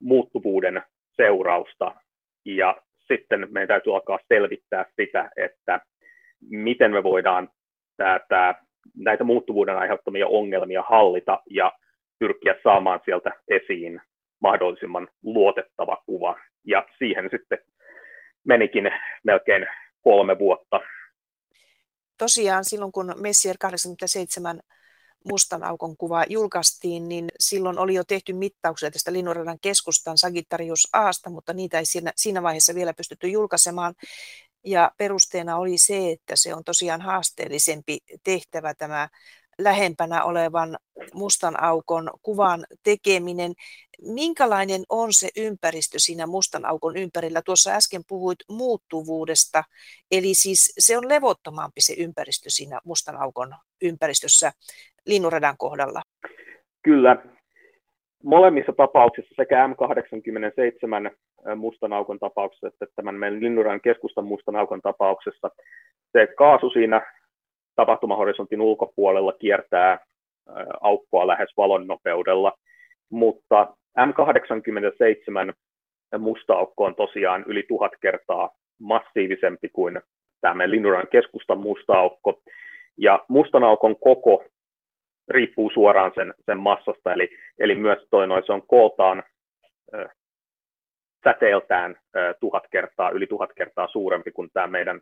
muuttuvuuden 0.00 0.82
seurausta. 1.16 1.94
Ja 2.44 2.82
sitten 3.08 3.46
meidän 3.50 3.68
täytyy 3.68 3.94
alkaa 3.94 4.18
selvittää 4.28 4.84
sitä, 5.00 5.30
että 5.36 5.80
miten 6.50 6.90
me 6.90 7.02
voidaan 7.02 7.48
tätä, 7.96 8.54
näitä 8.96 9.24
muuttuvuuden 9.24 9.76
aiheuttamia 9.76 10.26
ongelmia 10.26 10.82
hallita 10.88 11.42
ja 11.50 11.72
pyrkiä 12.18 12.54
saamaan 12.62 13.00
sieltä 13.04 13.30
esiin 13.48 14.00
mahdollisimman 14.42 15.08
luotettava 15.22 16.02
kuva. 16.06 16.38
Ja 16.66 16.86
siihen 16.98 17.28
sitten 17.30 17.58
menikin 18.44 18.90
melkein 19.24 19.66
kolme 20.02 20.38
vuotta. 20.38 20.80
Tosiaan 22.18 22.64
silloin, 22.64 22.92
kun 22.92 23.14
Messier 23.20 23.56
87 23.60 24.60
mustan 25.24 25.64
aukon 25.64 25.96
kuva 25.96 26.24
julkaistiin, 26.28 27.08
niin 27.08 27.28
silloin 27.40 27.78
oli 27.78 27.94
jo 27.94 28.04
tehty 28.04 28.32
mittauksia 28.32 28.90
tästä 28.90 29.12
linnunradan 29.12 29.58
keskustan 29.60 30.18
Sagittarius 30.18 30.88
Aasta, 30.92 31.30
mutta 31.30 31.52
niitä 31.52 31.78
ei 31.78 31.86
siinä, 31.86 32.12
siinä 32.16 32.42
vaiheessa 32.42 32.74
vielä 32.74 32.94
pystytty 32.94 33.28
julkaisemaan. 33.28 33.94
Ja 34.64 34.92
perusteena 34.96 35.56
oli 35.56 35.78
se, 35.78 36.10
että 36.10 36.36
se 36.36 36.54
on 36.54 36.64
tosiaan 36.64 37.00
haasteellisempi 37.00 37.98
tehtävä 38.24 38.74
tämä 38.74 39.08
lähempänä 39.58 40.24
olevan 40.24 40.78
mustan 41.14 41.62
aukon 41.62 42.10
kuvan 42.22 42.66
tekeminen. 42.82 43.54
Minkälainen 44.02 44.84
on 44.88 45.12
se 45.12 45.28
ympäristö 45.36 45.98
siinä 45.98 46.26
mustan 46.26 46.64
aukon 46.64 46.96
ympärillä? 46.96 47.42
Tuossa 47.42 47.70
äsken 47.70 48.04
puhuit 48.08 48.38
muuttuvuudesta, 48.48 49.64
eli 50.10 50.34
siis 50.34 50.72
se 50.78 50.98
on 50.98 51.08
levottomampi 51.08 51.80
se 51.80 51.92
ympäristö 51.92 52.50
siinä 52.50 52.80
mustan 52.84 53.16
aukon 53.16 53.54
ympäristössä 53.82 54.52
linnunradan 55.06 55.54
kohdalla. 55.58 56.02
Kyllä. 56.82 57.16
Molemmissa 58.22 58.72
tapauksissa 58.72 59.34
sekä 59.36 59.66
M87 59.66 61.16
mustan 61.56 61.92
aukon 61.92 62.18
tapauksessa 62.18 62.66
että 62.68 62.86
tämän 62.96 63.14
meidän 63.14 63.40
linnunradan 63.40 63.80
keskustan 63.80 64.24
mustan 64.24 64.56
aukon 64.56 64.80
tapauksessa 64.80 65.50
se 66.12 66.26
kaasu 66.26 66.70
siinä 66.70 67.14
tapahtumahorisontin 67.76 68.60
ulkopuolella 68.60 69.32
kiertää 69.32 69.98
aukkoa 70.80 71.26
lähes 71.26 71.48
valon 71.56 71.86
nopeudella, 71.86 72.52
mutta 73.10 73.76
M87 73.98 75.52
musta 76.18 76.54
aukko 76.54 76.84
on 76.84 76.94
tosiaan 76.94 77.44
yli 77.46 77.64
tuhat 77.68 77.92
kertaa 78.00 78.50
massiivisempi 78.80 79.68
kuin 79.68 80.00
tämä 80.40 80.70
Linnuran 80.70 81.08
keskustan 81.12 81.58
musta 81.58 81.92
aukko. 81.92 82.40
Ja 82.96 83.24
mustan 83.28 83.64
aukon 83.64 83.96
koko 83.96 84.44
riippuu 85.28 85.70
suoraan 85.74 86.12
sen, 86.14 86.34
sen 86.46 86.58
massasta, 86.58 87.12
eli, 87.12 87.28
eli 87.58 87.74
myös 87.74 88.06
toi 88.10 88.26
noin, 88.26 88.42
se 88.46 88.52
on 88.52 88.66
kooltaan 88.66 89.22
ö, 89.94 90.08
säteeltään 91.24 91.96
ö, 92.16 92.34
tuhat 92.40 92.64
kertaa, 92.70 93.10
yli 93.10 93.26
tuhat 93.26 93.50
kertaa 93.56 93.88
suurempi 93.88 94.32
kuin 94.32 94.50
tämä 94.52 94.66
meidän 94.66 95.00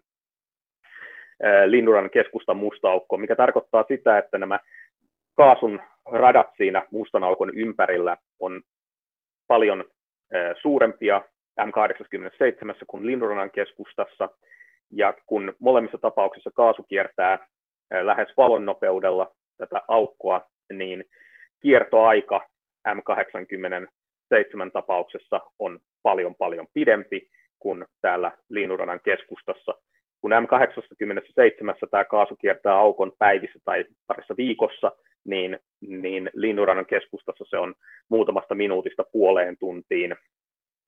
Linnuran 1.66 2.10
keskustan 2.10 2.56
musta 2.56 2.90
aukko, 2.90 3.16
mikä 3.16 3.36
tarkoittaa 3.36 3.84
sitä, 3.88 4.18
että 4.18 4.38
nämä 4.38 4.58
kaasun 5.36 5.80
radat 6.12 6.46
siinä 6.56 6.86
mustan 6.90 7.24
aukon 7.24 7.50
ympärillä 7.54 8.16
on 8.40 8.62
paljon 9.46 9.84
suurempia 10.62 11.22
M87 11.60 12.74
kuin 12.86 13.06
Linnuradan 13.06 13.50
keskustassa, 13.50 14.28
ja 14.90 15.14
kun 15.26 15.54
molemmissa 15.58 15.98
tapauksissa 15.98 16.50
kaasu 16.50 16.82
kiertää 16.82 17.46
lähes 18.02 18.28
valon 18.36 18.64
nopeudella 18.64 19.34
tätä 19.66 19.82
aukkoa, 19.88 20.50
niin 20.72 21.04
kiertoaika 21.60 22.48
M87 22.88 24.70
tapauksessa 24.72 25.40
on 25.58 25.80
paljon 26.02 26.34
paljon 26.34 26.66
pidempi 26.74 27.28
kuin 27.58 27.84
täällä 28.00 28.32
Linnuradan 28.48 29.00
keskustassa. 29.04 29.74
Kun 30.20 30.30
M87 30.30 31.88
tämä 31.90 32.04
kaasu 32.04 32.36
kiertää 32.36 32.74
aukon 32.74 33.12
päivissä 33.18 33.58
tai 33.64 33.84
parissa 34.06 34.34
viikossa, 34.36 34.92
niin, 35.24 35.58
niin 35.80 36.30
Linnurannan 36.34 36.86
keskustassa 36.86 37.44
se 37.48 37.58
on 37.58 37.74
muutamasta 38.08 38.54
minuutista 38.54 39.04
puoleen 39.12 39.56
tuntiin 39.58 40.16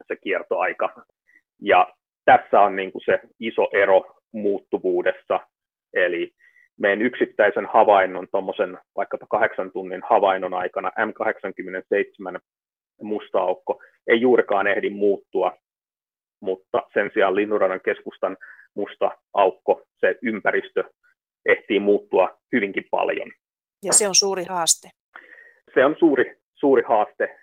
se 0.06 0.16
kiertoaika. 0.16 1.04
Ja 1.60 1.94
tässä 2.24 2.60
on 2.60 2.76
niin 2.76 2.92
kuin 2.92 3.02
se 3.04 3.20
iso 3.40 3.68
ero 3.72 4.16
muuttuvuudessa, 4.32 5.40
eli 5.92 6.32
meidän 6.80 7.02
yksittäisen 7.02 7.66
havainnon, 7.66 8.28
tuommoisen 8.30 8.78
vaikkapa 8.96 9.26
kahdeksan 9.26 9.72
tunnin 9.72 10.02
havainnon 10.10 10.54
aikana 10.54 10.90
M87 10.90 12.40
musta 13.02 13.38
aukko 13.38 13.82
ei 14.06 14.20
juurikaan 14.20 14.66
ehdi 14.66 14.90
muuttua, 14.90 15.56
mutta 16.40 16.82
sen 16.94 17.10
sijaan 17.14 17.34
Linnuradan 17.34 17.80
keskustan 17.84 18.36
musta 18.74 19.10
aukko, 19.34 19.82
se 20.00 20.14
ympäristö 20.22 20.84
ehtii 21.46 21.80
muuttua 21.80 22.38
hyvinkin 22.52 22.84
paljon. 22.90 23.30
Ja 23.82 23.92
se 23.92 24.08
on 24.08 24.14
suuri 24.14 24.44
haaste. 24.44 24.88
Se 25.74 25.84
on 25.84 25.96
suuri, 25.98 26.36
suuri 26.54 26.82
haaste, 26.82 27.36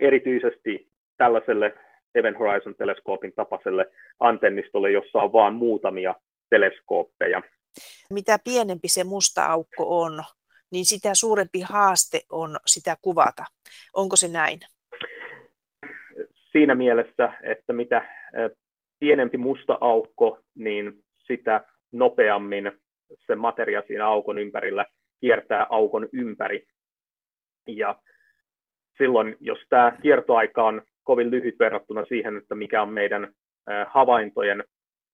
erityisesti 0.00 0.88
tällaiselle 1.16 1.74
Event 2.14 2.38
Horizon 2.38 2.74
teleskoopin 2.74 3.32
tapaiselle 3.36 3.86
antennistolle, 4.20 4.90
jossa 4.90 5.18
on 5.18 5.32
vain 5.32 5.54
muutamia 5.54 6.14
teleskooppeja. 6.50 7.42
Mitä 8.10 8.38
pienempi 8.44 8.88
se 8.88 9.04
musta 9.04 9.46
aukko 9.46 10.00
on, 10.02 10.24
niin 10.70 10.84
sitä 10.84 11.14
suurempi 11.14 11.60
haaste 11.60 12.20
on 12.30 12.56
sitä 12.66 12.96
kuvata. 13.02 13.44
Onko 13.94 14.16
se 14.16 14.28
näin? 14.28 14.60
Siinä 16.52 16.74
mielessä, 16.74 17.32
että 17.42 17.72
mitä 17.72 18.08
pienempi 18.98 19.38
musta 19.38 19.78
aukko, 19.80 20.38
niin 20.54 20.92
sitä 21.18 21.64
nopeammin 21.92 22.72
se 23.26 23.34
materia 23.34 23.82
siinä 23.86 24.06
aukon 24.06 24.38
ympärillä 24.38 24.86
kiertää 25.20 25.66
aukon 25.70 26.08
ympäri. 26.12 26.66
Ja 27.66 28.00
silloin, 28.98 29.36
jos 29.40 29.58
tämä 29.68 29.96
kiertoaika 30.02 30.64
on 30.64 30.82
kovin 31.02 31.30
lyhyt 31.30 31.58
verrattuna 31.58 32.04
siihen, 32.04 32.36
että 32.36 32.54
mikä 32.54 32.82
on 32.82 32.92
meidän 32.92 33.34
havaintojen 33.86 34.64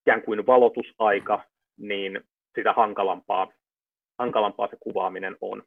ikään 0.07 0.23
kuin 0.23 0.47
valotusaika, 0.47 1.45
niin 1.77 2.21
sitä 2.59 2.73
hankalampaa, 2.73 3.53
hankalampaa 4.19 4.69
se 4.71 4.77
kuvaaminen 4.81 5.37
on. 5.41 5.63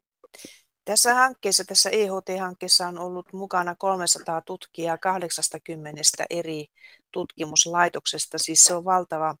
Tässä 0.84 1.14
hankkeessa, 1.14 1.64
tässä 1.64 1.90
EHT-hankkeessa 1.90 2.88
on 2.88 2.98
ollut 2.98 3.32
mukana 3.32 3.74
300 3.78 4.42
tutkijaa 4.46 4.98
80 4.98 6.00
eri 6.30 6.66
tutkimuslaitoksesta. 7.12 8.38
Siis 8.38 8.64
se 8.64 8.74
on 8.74 8.84
valtava, 8.84 9.34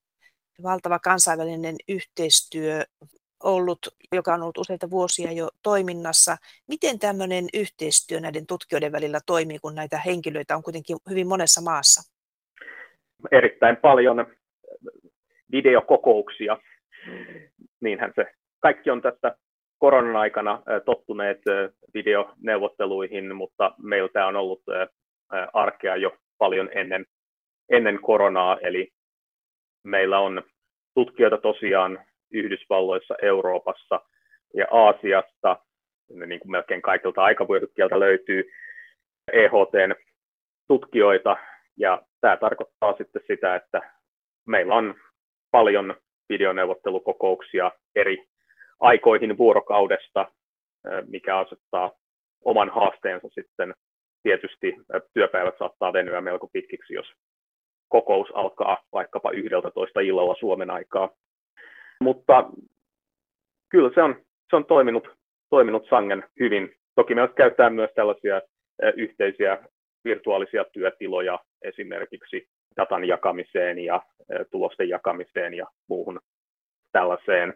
valtava 0.62 0.98
kansainvälinen 0.98 1.76
yhteistyö 1.88 2.84
ollut, 3.42 3.78
joka 4.12 4.34
on 4.34 4.42
ollut 4.42 4.58
useita 4.58 4.90
vuosia 4.90 5.32
jo 5.32 5.48
toiminnassa. 5.62 6.36
Miten 6.68 6.98
tämmöinen 6.98 7.44
yhteistyö 7.54 8.20
näiden 8.20 8.46
tutkijoiden 8.46 8.92
välillä 8.92 9.20
toimii, 9.26 9.58
kun 9.58 9.74
näitä 9.74 9.98
henkilöitä 9.98 10.56
on 10.56 10.62
kuitenkin 10.62 10.96
hyvin 11.10 11.28
monessa 11.28 11.60
maassa? 11.60 12.12
Erittäin 13.32 13.76
paljon 13.76 14.26
videokokouksia. 15.52 16.58
Niinhän 17.80 18.12
se. 18.14 18.32
Kaikki 18.60 18.90
on 18.90 19.02
tästä 19.02 19.36
koronan 19.78 20.16
aikana 20.16 20.62
tottuneet 20.84 21.40
videoneuvotteluihin, 21.94 23.36
mutta 23.36 23.74
meiltä 23.82 24.26
on 24.26 24.36
ollut 24.36 24.62
arkea 25.52 25.96
jo 25.96 26.16
paljon 26.38 26.70
ennen, 26.74 27.06
ennen 27.70 27.98
koronaa, 28.00 28.58
eli 28.60 28.92
meillä 29.84 30.18
on 30.18 30.42
tutkijoita 30.94 31.38
tosiaan 31.38 32.04
Yhdysvalloissa, 32.32 33.14
Euroopassa 33.22 34.00
ja 34.54 34.66
Aasiasta, 34.70 35.56
niin 36.26 36.40
kuin 36.40 36.50
melkein 36.50 36.82
kaikilta 36.82 37.22
aikavyöhykkeeltä 37.22 38.00
löytyy 38.00 38.50
EHTn 39.32 39.94
tutkijoita, 40.68 41.36
ja 41.76 42.02
tämä 42.20 42.36
tarkoittaa 42.36 42.96
sitten 42.98 43.22
sitä, 43.26 43.56
että 43.56 43.92
meillä 44.46 44.74
on 44.74 44.94
paljon 45.50 45.94
videoneuvottelukokouksia 46.32 47.70
eri 47.94 48.24
aikoihin 48.80 49.38
vuorokaudesta, 49.38 50.32
mikä 51.08 51.38
asettaa 51.38 51.90
oman 52.44 52.70
haasteensa 52.70 53.28
sitten. 53.28 53.74
Tietysti 54.22 54.76
työpäivät 55.14 55.58
saattaa 55.58 55.92
venyä 55.92 56.20
melko 56.20 56.48
pitkiksi, 56.52 56.94
jos 56.94 57.06
kokous 57.88 58.28
alkaa 58.34 58.78
vaikkapa 58.92 59.30
11 59.30 60.00
illalla 60.00 60.34
Suomen 60.40 60.70
aikaa. 60.70 61.08
Mutta 62.00 62.50
kyllä 63.68 63.90
se 63.94 64.02
on, 64.02 64.16
se 64.50 64.56
on 64.56 64.64
toiminut, 64.64 65.08
toiminut 65.50 65.86
sangen 65.90 66.24
hyvin. 66.40 66.74
Toki 66.94 67.14
me 67.14 67.28
käyttää 67.36 67.70
myös 67.70 67.90
tällaisia 67.94 68.40
yhteisiä 68.96 69.58
virtuaalisia 70.04 70.64
työtiloja 70.64 71.38
esimerkiksi 71.62 72.48
datan 72.76 73.04
jakamiseen 73.04 73.78
ja 73.78 74.02
tulosten 74.50 74.88
jakamiseen 74.88 75.54
ja 75.54 75.66
muuhun 75.88 76.20
tällaiseen. 76.92 77.54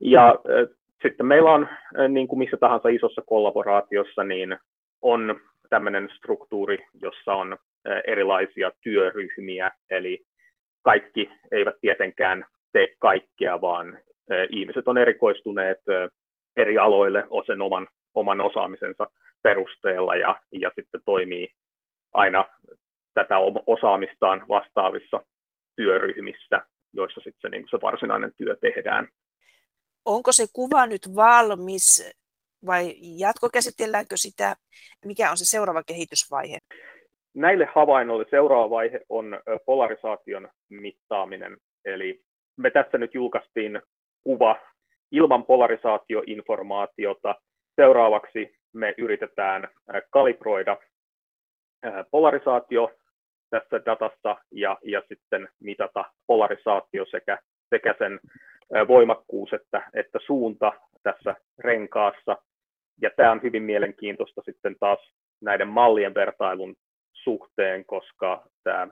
Ja 0.00 0.34
sitten 1.02 1.26
meillä 1.26 1.50
on, 1.50 1.68
niin 2.08 2.28
kuin 2.28 2.38
missä 2.38 2.56
tahansa 2.56 2.88
isossa 2.88 3.22
kollaboraatiossa, 3.26 4.24
niin 4.24 4.58
on 5.02 5.40
tämmöinen 5.70 6.08
struktuuri, 6.16 6.86
jossa 7.02 7.34
on 7.34 7.56
erilaisia 8.06 8.70
työryhmiä, 8.80 9.70
eli 9.90 10.24
kaikki 10.82 11.30
eivät 11.52 11.74
tietenkään 11.80 12.46
tee 12.72 12.88
kaikkea, 12.98 13.60
vaan 13.60 13.98
ihmiset 14.50 14.88
on 14.88 14.98
erikoistuneet 14.98 15.78
eri 16.56 16.78
aloille 16.78 17.26
sen 17.46 17.62
oman, 17.62 17.88
oman 18.14 18.40
osaamisensa 18.40 19.06
perusteella 19.42 20.16
ja, 20.16 20.40
ja 20.52 20.70
sitten 20.74 21.00
toimii 21.04 21.48
aina 22.12 22.44
tätä 23.24 23.34
osaamistaan 23.66 24.44
vastaavissa 24.48 25.20
työryhmissä, 25.76 26.60
joissa 26.92 27.20
sitten 27.20 27.40
se, 27.40 27.48
niin 27.48 27.66
se 27.70 27.78
varsinainen 27.82 28.32
työ 28.36 28.56
tehdään. 28.56 29.08
Onko 30.04 30.32
se 30.32 30.46
kuva 30.52 30.86
nyt 30.86 31.16
valmis 31.16 32.10
vai 32.66 32.94
jatkokäsitelläänkö 33.18 34.16
sitä? 34.16 34.56
Mikä 35.04 35.30
on 35.30 35.36
se 35.36 35.44
seuraava 35.44 35.82
kehitysvaihe? 35.82 36.58
Näille 37.34 37.68
havainnoille 37.74 38.26
seuraava 38.30 38.70
vaihe 38.70 39.00
on 39.08 39.40
polarisaation 39.66 40.48
mittaaminen. 40.70 41.56
Eli 41.84 42.22
me 42.56 42.70
tässä 42.70 42.98
nyt 42.98 43.14
julkaistiin 43.14 43.82
kuva 44.22 44.56
ilman 45.12 45.44
polarisaatioinformaatiota. 45.44 47.34
Seuraavaksi 47.76 48.56
me 48.72 48.94
yritetään 48.98 49.68
kalibroida 50.10 50.76
polarisaatio 52.10 52.90
tässä 53.50 53.84
datassa 53.84 54.36
ja, 54.50 54.78
ja 54.84 55.02
sitten 55.08 55.48
mitata 55.60 56.04
polarisaatio 56.26 57.06
sekä, 57.10 57.38
sekä 57.70 57.94
sen 57.98 58.20
voimakkuus 58.88 59.52
että, 59.52 59.90
että 59.94 60.18
suunta 60.26 60.72
tässä 61.02 61.34
renkaassa. 61.58 62.36
Ja 63.02 63.10
tämä 63.16 63.32
on 63.32 63.42
hyvin 63.42 63.62
mielenkiintoista 63.62 64.42
sitten 64.44 64.76
taas 64.80 64.98
näiden 65.40 65.68
mallien 65.68 66.14
vertailun 66.14 66.76
suhteen, 67.12 67.84
koska 67.84 68.46
tämä 68.64 68.88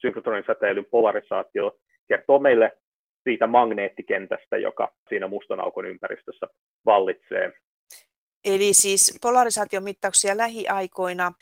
synkrotronin 0.00 0.44
säteilyn 0.46 0.86
polarisaatio 0.90 1.78
kertoo 2.08 2.38
meille 2.38 2.72
siitä 3.24 3.46
magneettikentästä, 3.46 4.56
joka 4.56 4.92
siinä 5.08 5.28
mustan 5.28 5.60
aukon 5.60 5.86
ympäristössä 5.86 6.46
vallitsee. 6.86 7.52
Eli 8.44 8.74
siis 8.74 9.18
polarisaatiomittauksia 9.22 10.36
lähiaikoina 10.36 11.32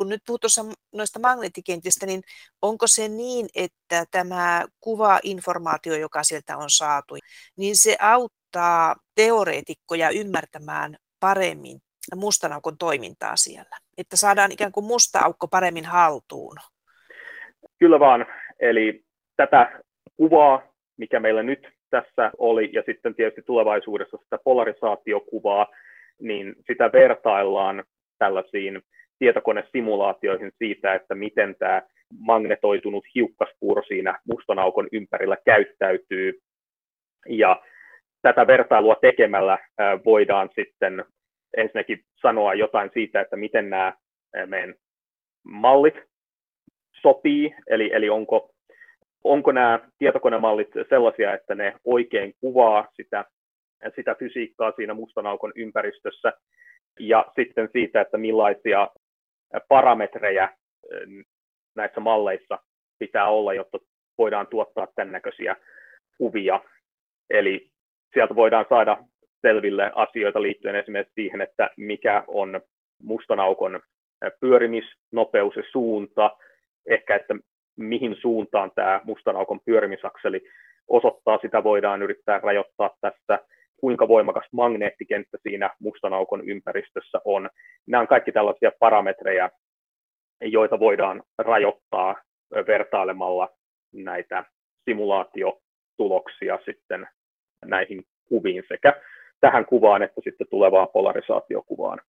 kun 0.00 0.08
nyt 0.08 0.22
puhut 0.26 0.40
tuossa 0.40 0.62
noista 0.94 1.18
magneettikentistä, 1.18 2.06
niin 2.06 2.20
onko 2.62 2.86
se 2.86 3.08
niin, 3.08 3.46
että 3.54 4.04
tämä 4.10 4.64
kuva-informaatio, 4.80 5.94
joka 5.94 6.22
sieltä 6.22 6.56
on 6.56 6.70
saatu, 6.70 7.14
niin 7.56 7.76
se 7.76 7.96
auttaa 8.00 8.96
teoreetikkoja 9.14 10.10
ymmärtämään 10.10 10.96
paremmin 11.20 11.78
mustan 12.16 12.52
aukon 12.52 12.78
toimintaa 12.78 13.36
siellä? 13.36 13.76
Että 13.98 14.16
saadaan 14.16 14.52
ikään 14.52 14.72
kuin 14.72 14.86
musta 14.86 15.18
aukko 15.18 15.48
paremmin 15.48 15.84
haltuun? 15.84 16.56
Kyllä 17.78 18.00
vaan. 18.00 18.26
Eli 18.60 19.04
tätä 19.36 19.80
kuvaa, 20.16 20.62
mikä 20.96 21.20
meillä 21.20 21.42
nyt 21.42 21.68
tässä 21.90 22.30
oli, 22.38 22.70
ja 22.72 22.82
sitten 22.86 23.14
tietysti 23.14 23.42
tulevaisuudessa 23.42 24.16
sitä 24.22 24.38
polarisaatiokuvaa, 24.44 25.66
niin 26.20 26.54
sitä 26.66 26.90
vertaillaan 26.92 27.84
tällaisiin 28.18 28.82
tietokonesimulaatioihin 29.20 30.52
siitä, 30.58 30.94
että 30.94 31.14
miten 31.14 31.56
tämä 31.58 31.82
magnetoitunut 32.18 33.04
hiukkaspuuro 33.14 33.82
siinä 33.82 34.18
mustan 34.24 34.58
aukon 34.58 34.88
ympärillä 34.92 35.36
käyttäytyy. 35.44 36.40
Ja 37.28 37.62
tätä 38.22 38.46
vertailua 38.46 38.94
tekemällä 39.00 39.58
voidaan 40.04 40.50
sitten 40.54 41.04
ensinnäkin 41.56 42.00
sanoa 42.22 42.54
jotain 42.54 42.90
siitä, 42.94 43.20
että 43.20 43.36
miten 43.36 43.70
nämä 43.70 43.92
meidän 44.46 44.74
mallit 45.44 45.94
sopii, 47.00 47.54
eli, 47.66 47.90
eli 47.92 48.10
onko, 48.10 48.50
onko 49.24 49.52
nämä 49.52 49.80
tietokonemallit 49.98 50.70
sellaisia, 50.88 51.34
että 51.34 51.54
ne 51.54 51.74
oikein 51.84 52.34
kuvaa 52.40 52.88
sitä, 52.92 53.24
sitä 53.96 54.14
fysiikkaa 54.14 54.72
siinä 54.76 54.94
mustan 54.94 55.26
aukon 55.26 55.52
ympäristössä, 55.56 56.32
ja 57.00 57.24
sitten 57.34 57.68
siitä, 57.72 58.00
että 58.00 58.18
millaisia 58.18 58.88
parametreja 59.68 60.48
näissä 61.76 62.00
malleissa 62.00 62.58
pitää 62.98 63.28
olla, 63.28 63.54
jotta 63.54 63.78
voidaan 64.18 64.46
tuottaa 64.46 64.86
tämän 64.94 65.12
näköisiä 65.12 65.56
kuvia. 66.18 66.60
Eli 67.30 67.70
sieltä 68.14 68.34
voidaan 68.34 68.66
saada 68.68 69.04
selville 69.42 69.92
asioita 69.94 70.42
liittyen 70.42 70.76
esimerkiksi 70.76 71.14
siihen, 71.14 71.40
että 71.40 71.70
mikä 71.76 72.24
on 72.26 72.60
mustan 73.02 73.40
aukon 73.40 73.80
pyörimisnopeus 74.40 75.56
ja 75.56 75.62
suunta, 75.72 76.36
ehkä 76.90 77.16
että 77.16 77.34
mihin 77.76 78.16
suuntaan 78.20 78.70
tämä 78.74 79.00
mustan 79.04 79.36
aukon 79.36 79.60
pyörimisakseli 79.64 80.40
osoittaa, 80.88 81.38
sitä 81.42 81.64
voidaan 81.64 82.02
yrittää 82.02 82.40
rajoittaa 82.42 82.90
tässä, 83.00 83.46
kuinka 83.80 84.08
voimakas 84.08 84.44
magneettikenttä 84.52 85.38
siinä 85.42 85.70
mustan 85.80 86.12
aukon 86.12 86.48
ympäristössä 86.48 87.20
on. 87.24 87.50
Nämä 87.86 88.00
on 88.00 88.08
kaikki 88.08 88.32
tällaisia 88.32 88.72
parametreja, 88.78 89.50
joita 90.40 90.80
voidaan 90.80 91.22
rajoittaa 91.38 92.16
vertailemalla 92.66 93.48
näitä 93.92 94.44
simulaatiotuloksia 94.84 96.58
sitten 96.64 97.06
näihin 97.64 98.04
kuviin 98.28 98.64
sekä 98.68 99.02
tähän 99.40 99.66
kuvaan 99.66 100.02
että 100.02 100.20
sitten 100.24 100.46
tulevaan 100.50 100.88
polarisaatiokuvaan. 100.92 102.00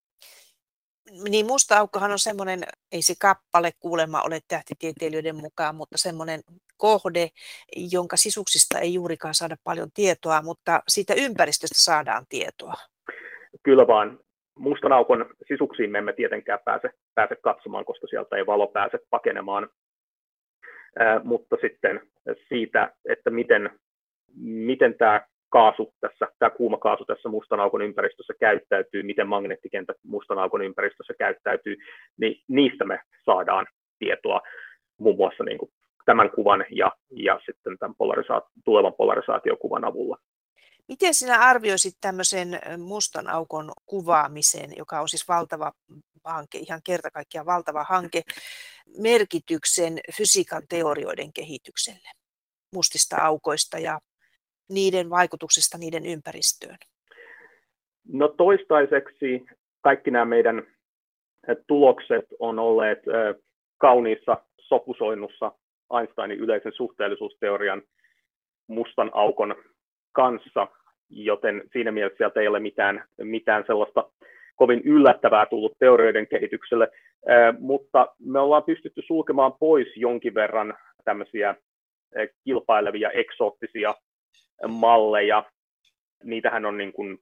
Niin 1.29 1.45
musta 1.45 1.77
aukkohan 1.77 2.11
on 2.11 2.19
semmoinen, 2.19 2.59
ei 2.91 3.01
se 3.01 3.13
kappale 3.21 3.71
kuulemma 3.79 4.21
ole 4.21 4.39
tähtitieteilijöiden 4.47 5.35
mukaan, 5.35 5.75
mutta 5.75 5.97
semmoinen 5.97 6.41
kohde, 6.77 7.29
jonka 7.91 8.17
sisuksista 8.17 8.79
ei 8.79 8.93
juurikaan 8.93 9.33
saada 9.33 9.55
paljon 9.63 9.89
tietoa, 9.93 10.41
mutta 10.41 10.81
siitä 10.87 11.13
ympäristöstä 11.17 11.83
saadaan 11.83 12.25
tietoa. 12.29 12.73
Kyllä 13.63 13.87
vaan. 13.87 14.19
Mustan 14.55 14.91
aukon 14.91 15.25
sisuksiin 15.47 15.91
me 15.91 15.97
emme 15.97 16.13
tietenkään 16.13 16.59
pääse, 16.65 16.89
pääse 17.15 17.35
katsomaan, 17.35 17.85
koska 17.85 18.07
sieltä 18.07 18.35
ei 18.35 18.45
valo 18.45 18.67
pääse 18.67 18.99
pakenemaan. 19.09 19.69
Ää, 20.99 21.21
mutta 21.23 21.57
sitten 21.61 22.01
siitä, 22.49 22.93
että 23.09 23.29
miten, 23.29 23.79
miten 24.41 24.93
tämä 24.97 25.21
kaasu 25.51 25.93
tässä, 26.01 26.27
tämä 26.39 26.49
kuuma 26.49 26.77
kaasu 26.77 27.05
tässä 27.05 27.29
mustan 27.29 27.59
aukon 27.59 27.81
ympäristössä 27.81 28.33
käyttäytyy, 28.39 29.03
miten 29.03 29.27
magneettikenttä 29.27 29.93
mustan 30.03 30.39
aukon 30.39 30.61
ympäristössä 30.61 31.13
käyttäytyy, 31.19 31.77
niin 32.17 32.43
niistä 32.47 32.85
me 32.85 32.99
saadaan 33.25 33.67
tietoa 33.99 34.41
muun 34.99 35.17
muassa 35.17 35.43
niin 35.43 35.57
kuin 35.57 35.71
tämän 36.05 36.29
kuvan 36.35 36.65
ja, 36.71 36.91
ja 37.09 37.39
sitten 37.45 37.77
tämän 37.79 37.95
polarisaat, 37.97 38.43
tulevan 38.65 38.93
polarisaatiokuvan 38.93 39.85
avulla. 39.85 40.17
Miten 40.87 41.13
sinä 41.13 41.39
arvioisit 41.39 41.97
tämmöisen 42.01 42.59
mustan 42.77 43.29
aukon 43.29 43.71
kuvaamisen, 43.85 44.77
joka 44.77 45.01
on 45.01 45.09
siis 45.09 45.27
valtava 45.27 45.71
hanke, 46.23 46.57
ihan 46.57 46.81
kerta 46.83 47.11
kaikkiaan 47.11 47.45
valtava 47.45 47.83
hanke, 47.83 48.21
merkityksen 48.97 49.99
fysiikan 50.17 50.63
teorioiden 50.69 51.33
kehitykselle 51.33 52.09
mustista 52.73 53.17
aukoista 53.17 53.79
ja 53.79 53.99
niiden 54.72 55.09
vaikutuksesta 55.09 55.78
niiden 55.78 56.05
ympäristöön? 56.05 56.78
No 58.13 58.28
toistaiseksi 58.28 59.45
kaikki 59.82 60.11
nämä 60.11 60.26
meidän 60.26 60.63
tulokset 61.67 62.26
on 62.39 62.59
olleet 62.59 62.99
kauniissa 63.78 64.38
sopusoinnussa 64.59 65.51
Einsteinin 65.99 66.39
yleisen 66.39 66.72
suhteellisuusteorian 66.76 67.82
mustan 68.67 69.11
aukon 69.13 69.55
kanssa, 70.11 70.67
joten 71.09 71.63
siinä 71.72 71.91
mielessä 71.91 72.17
sieltä 72.17 72.39
ei 72.39 72.47
ole 72.47 72.59
mitään, 72.59 73.03
mitään 73.17 73.63
sellaista 73.67 74.11
kovin 74.55 74.82
yllättävää 74.86 75.45
tullut 75.45 75.78
teorioiden 75.80 76.28
kehitykselle, 76.28 76.91
mutta 77.59 78.15
me 78.19 78.39
ollaan 78.39 78.63
pystytty 78.63 79.01
sulkemaan 79.07 79.53
pois 79.59 79.88
jonkin 79.95 80.34
verran 80.34 80.74
tämmöisiä 81.05 81.55
kilpailevia 82.43 83.09
eksoottisia 83.09 83.95
malleja. 84.67 85.51
Niitähän 86.23 86.65
on 86.65 86.77
niin 86.77 86.93
kuin 86.93 87.17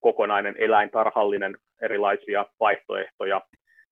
kokonainen 0.00 0.54
eläintarhallinen 0.58 1.58
erilaisia 1.82 2.46
vaihtoehtoja, 2.60 3.40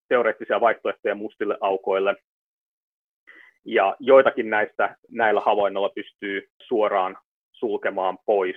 teoreettisia 0.09 0.61
vaihtoehtoja 0.61 1.15
mustille 1.15 1.59
aukoille. 1.61 2.17
Ja 3.65 3.97
joitakin 4.01 4.51
näistä 4.51 4.97
näillä 5.11 5.41
havainnoilla 5.41 5.93
pystyy 5.95 6.51
suoraan 6.63 7.19
sulkemaan 7.53 8.19
pois 8.27 8.57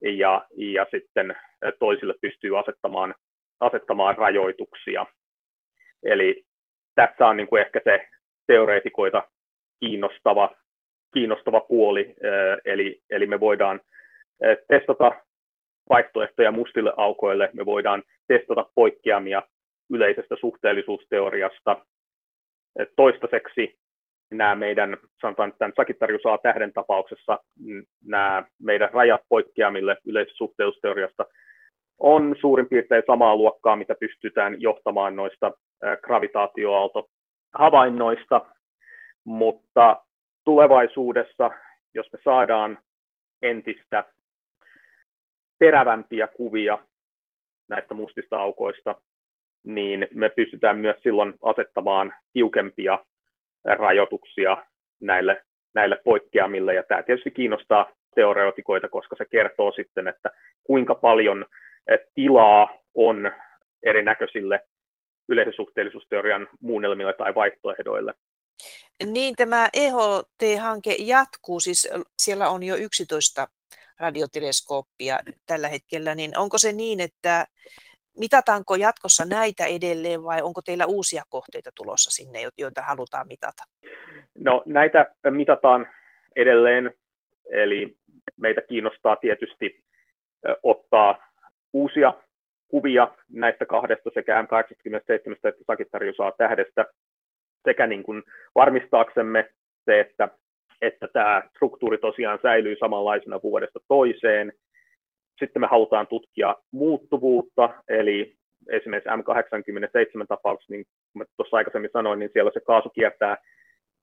ja, 0.00 0.46
ja 0.56 0.86
sitten 0.90 1.36
toisille 1.78 2.14
pystyy 2.20 2.58
asettamaan, 2.58 3.14
asettamaan 3.60 4.16
rajoituksia. 4.18 5.06
Eli 6.02 6.44
tässä 6.94 7.26
on 7.26 7.36
niin 7.36 7.46
kuin 7.46 7.62
ehkä 7.62 7.80
se 7.84 8.08
teoreetikoita 8.46 9.28
kiinnostava 9.80 10.56
kiinnostava 11.14 11.60
puoli, 11.60 12.14
eli, 12.64 13.00
eli 13.10 13.26
me 13.26 13.40
voidaan 13.40 13.80
testata 14.68 15.12
vaihtoehtoja 15.90 16.52
mustille 16.52 16.92
aukoille, 16.96 17.50
me 17.52 17.66
voidaan 17.66 18.02
testata 18.28 18.66
poikkeamia 18.74 19.42
yleisestä 19.90 20.36
suhteellisuusteoriasta. 20.40 21.86
Toistaiseksi 22.96 23.78
nämä 24.30 24.54
meidän, 24.54 24.96
sanotaan 25.20 25.52
tämän 25.58 25.72
Sagittarius 25.76 26.26
A-tähden 26.26 26.72
tapauksessa, 26.72 27.38
nämä 28.04 28.44
meidän 28.62 28.90
rajat 28.92 29.20
poikkeamille 29.28 29.96
yleisestä 30.06 30.36
suhteellisuusteoriasta 30.36 31.24
on 31.98 32.36
suurin 32.40 32.68
piirtein 32.68 33.02
samaa 33.06 33.36
luokkaa, 33.36 33.76
mitä 33.76 33.94
pystytään 34.00 34.60
johtamaan 34.60 35.16
noista 35.16 35.52
gravitaatioaalto 36.02 37.08
havainnoista, 37.54 38.46
mutta 39.24 40.02
tulevaisuudessa, 40.44 41.50
jos 41.94 42.12
me 42.12 42.18
saadaan 42.24 42.78
entistä 43.42 44.04
terävämpiä 45.58 46.26
kuvia 46.26 46.78
näistä 47.68 47.94
mustista 47.94 48.36
aukoista, 48.36 48.94
niin 49.64 50.08
me 50.14 50.28
pystytään 50.28 50.78
myös 50.78 50.96
silloin 51.02 51.34
asettamaan 51.42 52.14
tiukempia 52.32 52.98
rajoituksia 53.64 54.56
näille, 55.00 55.42
näille 55.74 56.00
poikkeamille. 56.04 56.74
Ja 56.74 56.82
tämä 56.82 57.02
tietysti 57.02 57.30
kiinnostaa 57.30 57.90
teoreotikoita, 58.14 58.88
koska 58.88 59.16
se 59.16 59.24
kertoo 59.24 59.72
sitten, 59.72 60.08
että 60.08 60.30
kuinka 60.64 60.94
paljon 60.94 61.46
tilaa 62.14 62.68
on 62.94 63.32
erinäköisille 63.82 64.60
yleisen 65.28 65.54
suhteellisuusteorian 65.54 66.48
muunnelmille 66.60 67.12
tai 67.12 67.34
vaihtoehdoille. 67.34 68.14
Niin, 69.06 69.36
tämä 69.36 69.68
EHT-hanke 69.72 70.96
jatkuu, 70.98 71.60
siis 71.60 71.88
siellä 72.18 72.48
on 72.48 72.62
jo 72.62 72.76
11 72.76 73.48
radioteleskooppia 73.98 75.18
tällä 75.46 75.68
hetkellä, 75.68 76.14
niin 76.14 76.38
onko 76.38 76.58
se 76.58 76.72
niin, 76.72 77.00
että 77.00 77.46
mitataanko 78.18 78.74
jatkossa 78.74 79.24
näitä 79.24 79.66
edelleen 79.66 80.24
vai 80.24 80.42
onko 80.42 80.62
teillä 80.62 80.86
uusia 80.86 81.22
kohteita 81.28 81.70
tulossa 81.74 82.10
sinne, 82.10 82.38
joita 82.58 82.82
halutaan 82.82 83.26
mitata? 83.26 83.62
No 84.38 84.62
näitä 84.66 85.14
mitataan 85.30 85.88
edelleen, 86.36 86.94
eli 87.50 87.96
meitä 88.36 88.60
kiinnostaa 88.60 89.16
tietysti 89.16 89.84
ottaa 90.62 91.32
uusia 91.72 92.14
kuvia 92.68 93.08
näistä 93.28 93.66
kahdesta 93.66 94.10
sekä 94.14 94.42
M87 94.42 95.32
että 95.32 95.64
Sagittarius 95.66 96.16
tähdestä 96.38 96.84
sekä 97.64 97.86
niin 97.86 98.02
kuin 98.02 98.22
varmistaaksemme 98.54 99.48
se, 99.84 100.00
että, 100.00 100.28
että 100.82 101.08
tämä 101.12 101.42
struktuuri 101.56 101.98
tosiaan 101.98 102.38
säilyy 102.42 102.76
samanlaisena 102.76 103.40
vuodesta 103.42 103.80
toiseen, 103.88 104.52
sitten 105.38 105.60
me 105.60 105.66
halutaan 105.66 106.06
tutkia 106.06 106.56
muuttuvuutta, 106.72 107.70
eli 107.88 108.34
esimerkiksi 108.70 109.10
M87 109.10 110.26
tapauksessa, 110.28 110.72
niin 110.72 110.84
kuin 111.12 111.26
tuossa 111.36 111.56
aikaisemmin 111.56 111.90
sanoin, 111.92 112.18
niin 112.18 112.30
siellä 112.32 112.50
se 112.54 112.60
kaasu 112.60 112.90
kiertää, 112.90 113.36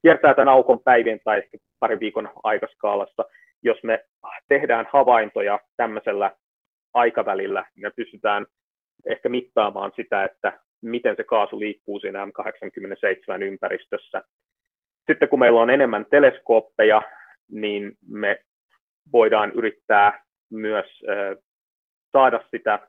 kiertää 0.01 0.34
tämän 0.34 0.53
aukon 0.53 0.80
päivien 0.80 1.20
tai 1.24 1.38
ehkä 1.38 1.57
parin 1.80 1.99
viikon 1.99 2.30
aikaskaalassa. 2.43 3.26
Jos 3.64 3.84
me 3.84 4.05
tehdään 4.47 4.88
havaintoja 4.93 5.59
tämmöisellä 5.78 6.32
aikavälillä, 6.93 7.66
niin 7.76 7.84
me 7.84 7.91
pystytään 7.95 8.45
ehkä 9.05 9.30
mittaamaan 9.30 9.91
sitä, 9.95 10.24
että 10.24 10.59
miten 10.82 11.15
se 11.15 11.23
kaasu 11.23 11.59
liikkuu 11.59 11.99
siinä 11.99 12.25
M87 12.25 13.43
ympäristössä. 13.43 14.23
Sitten 15.07 15.29
kun 15.29 15.39
meillä 15.39 15.61
on 15.61 15.69
enemmän 15.69 16.05
teleskooppeja, 16.09 17.01
niin 17.51 17.97
me 18.07 18.39
voidaan 19.11 19.51
yrittää 19.51 20.23
myös 20.51 20.86
saada 22.11 22.43
sitä 22.51 22.79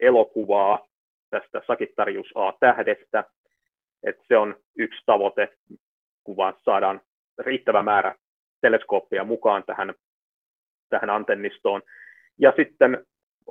elokuvaa 0.00 0.88
tästä 1.30 1.62
Sagittarius 1.66 2.32
A-tähdestä. 2.34 3.24
että 4.06 4.22
se 4.28 4.36
on 4.36 4.56
yksi 4.78 5.02
tavoite, 5.06 5.48
kun 6.24 6.36
vaan 6.36 6.54
saadaan 6.64 7.00
riittävä 7.38 7.82
määrä 7.82 8.14
teleskooppia 8.60 9.24
mukaan 9.24 9.64
tähän, 9.66 9.94
tähän 10.88 11.10
antennistoon. 11.10 11.82
Ja 12.38 12.52
sitten 12.56 13.06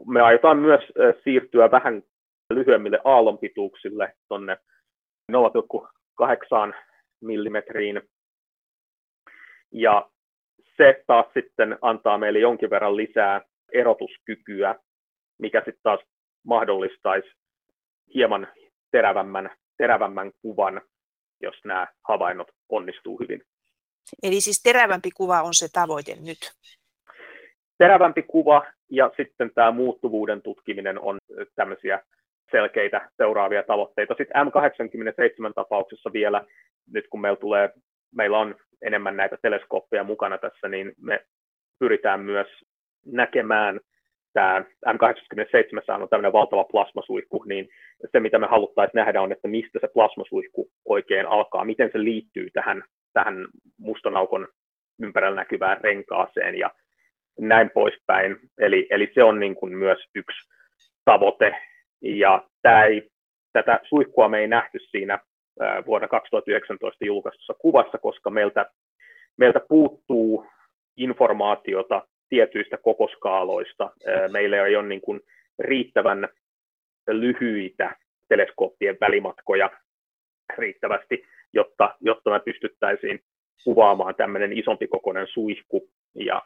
me 0.07 0.21
aiotaan 0.21 0.57
myös 0.57 0.81
siirtyä 1.23 1.71
vähän 1.71 2.03
lyhyemmille 2.49 2.99
aallonpituuksille 3.03 4.13
tuonne 4.27 4.57
0,8 5.31 6.73
millimetriin. 7.21 8.01
Ja 9.71 10.09
se 10.77 11.03
taas 11.07 11.25
sitten 11.33 11.77
antaa 11.81 12.17
meille 12.17 12.39
jonkin 12.39 12.69
verran 12.69 12.95
lisää 12.95 13.41
erotuskykyä, 13.73 14.75
mikä 15.37 15.59
sitten 15.59 15.83
taas 15.83 15.99
mahdollistaisi 16.43 17.29
hieman 18.13 18.47
terävämmän, 18.91 19.49
terävämmän 19.77 20.31
kuvan, 20.41 20.81
jos 21.41 21.55
nämä 21.65 21.87
havainnot 22.07 22.47
onnistuu 22.69 23.19
hyvin. 23.19 23.43
Eli 24.23 24.41
siis 24.41 24.61
terävämpi 24.63 25.11
kuva 25.11 25.41
on 25.41 25.53
se 25.53 25.67
tavoite 25.73 26.15
nyt? 26.15 26.51
Terävämpi 27.77 28.23
kuva 28.23 28.65
ja 28.91 29.11
sitten 29.17 29.51
tämä 29.55 29.71
muuttuvuuden 29.71 30.41
tutkiminen 30.41 30.99
on 30.99 31.17
tämmöisiä 31.55 32.03
selkeitä 32.51 33.09
seuraavia 33.17 33.63
tavoitteita. 33.63 34.15
Sitten 34.17 34.47
M87 34.47 35.53
tapauksessa 35.55 36.13
vielä, 36.13 36.45
nyt 36.93 37.07
kun 37.09 37.21
meillä, 37.21 37.39
tulee, 37.39 37.69
meillä 38.15 38.37
on 38.37 38.55
enemmän 38.81 39.17
näitä 39.17 39.37
teleskooppeja 39.41 40.03
mukana 40.03 40.37
tässä, 40.37 40.67
niin 40.67 40.93
me 41.01 41.25
pyritään 41.79 42.19
myös 42.19 42.47
näkemään 43.05 43.79
tämä 44.35 44.63
M87 44.87 46.01
on 46.01 46.09
tämmöinen 46.09 46.33
valtava 46.33 46.63
plasmasuihku, 46.63 47.43
niin 47.43 47.69
se 48.11 48.19
mitä 48.19 48.39
me 48.39 48.47
haluttaisiin 48.47 48.99
nähdä 48.99 49.21
on, 49.21 49.31
että 49.31 49.47
mistä 49.47 49.79
se 49.81 49.87
plasmasuihku 49.87 50.69
oikein 50.85 51.25
alkaa, 51.25 51.65
miten 51.65 51.89
se 51.91 52.03
liittyy 52.03 52.49
tähän, 52.53 52.83
tähän 53.13 53.47
mustan 53.77 54.17
aukon 54.17 54.47
ympärillä 55.01 55.35
näkyvään 55.35 55.81
renkaaseen 55.81 56.55
ja 56.55 56.71
näin 57.39 57.69
poispäin. 57.69 58.39
Eli, 58.57 58.87
eli 58.89 59.11
se 59.13 59.23
on 59.23 59.39
niin 59.39 59.55
kuin 59.55 59.77
myös 59.77 59.99
yksi 60.15 60.49
tavoite. 61.05 61.55
Ja 62.01 62.47
tämä 62.61 62.85
ei, 62.85 63.09
tätä 63.53 63.79
suihkua 63.83 64.29
me 64.29 64.39
ei 64.39 64.47
nähty 64.47 64.79
siinä 64.79 65.19
vuonna 65.85 66.07
2019 66.07 67.05
julkaistussa 67.05 67.53
kuvassa, 67.53 67.97
koska 67.97 68.29
meiltä, 68.29 68.65
meiltä 69.37 69.59
puuttuu 69.69 70.45
informaatiota 70.97 72.07
tietyistä 72.29 72.77
kokoskaaloista. 72.77 73.91
Meillä 74.31 74.65
ei 74.65 74.75
ole 74.75 74.87
niin 74.87 75.01
kuin 75.01 75.21
riittävän 75.59 76.27
lyhyitä 77.07 77.95
teleskooppien 78.29 78.97
välimatkoja 79.01 79.69
riittävästi, 80.57 81.25
jotta, 81.53 81.95
jotta 82.01 82.29
me 82.29 82.39
pystyttäisiin 82.39 83.19
kuvaamaan 83.63 84.15
tämmöinen 84.15 84.57
isompi 84.57 84.87
kokoinen 84.87 85.27
suihku. 85.27 85.89
Ja, 86.15 86.41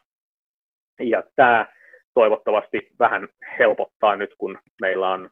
ja 0.99 1.23
tämä 1.35 1.65
toivottavasti 2.13 2.91
vähän 2.99 3.27
helpottaa 3.59 4.15
nyt, 4.15 4.35
kun 4.37 4.59
meillä 4.81 5.09
on, 5.09 5.29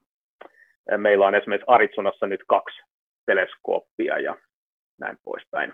meillä 0.98 1.28
on 1.28 1.36
esimerkiksi 1.36 1.66
Arizonassa 1.68 2.28
nyt 2.28 2.42
kaksi 2.48 2.82
teleskooppia 3.26 4.20
ja 4.20 4.38
näin 5.00 5.18
poispäin. 5.24 5.74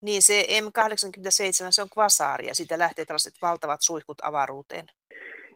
Niin 0.00 0.22
se 0.22 0.42
M87, 0.42 1.66
se 1.70 1.82
on 1.82 1.88
kvasaari 1.94 2.46
ja 2.46 2.54
siitä 2.54 2.78
lähtee 2.78 3.04
tällaiset 3.04 3.34
valtavat 3.42 3.80
suihkut 3.82 4.18
avaruuteen. 4.22 4.86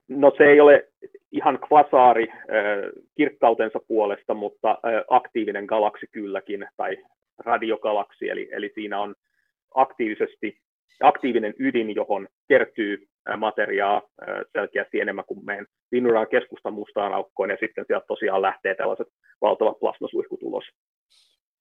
No 0.09 0.33
se 0.37 0.45
ei 0.45 0.61
ole 0.61 0.89
ihan 1.33 1.59
kvasaari 1.59 2.29
äh, 2.33 2.39
kirkkautensa 3.16 3.79
puolesta, 3.89 4.35
mutta 4.35 4.71
äh, 4.71 5.05
aktiivinen 5.11 5.64
galaksi 5.64 6.07
kylläkin, 6.12 6.66
tai 6.77 6.97
radiogalaksi, 7.39 8.29
eli, 8.29 8.49
eli 8.53 8.71
siinä 8.75 9.01
on 9.01 9.14
aktiivisesti 9.75 10.59
aktiivinen 11.03 11.55
ydin, 11.59 11.95
johon 11.95 12.29
kertyy 12.49 13.09
materiaa 13.37 14.03
selkeästi 14.53 15.01
enemmän 15.01 15.24
kuin 15.24 15.45
meidän 15.45 15.66
linnunradan 15.93 16.28
keskustan 16.28 16.72
mustaan 16.74 17.14
aukkoon, 17.14 17.51
ja 17.51 17.57
sitten 17.61 17.85
sieltä 17.87 18.07
tosiaan 18.07 18.43
lähtee 18.43 18.74
tällaiset 18.74 19.09
valtavat 19.41 19.78
plasmasuihkut 19.81 20.43
ulos. 20.43 20.64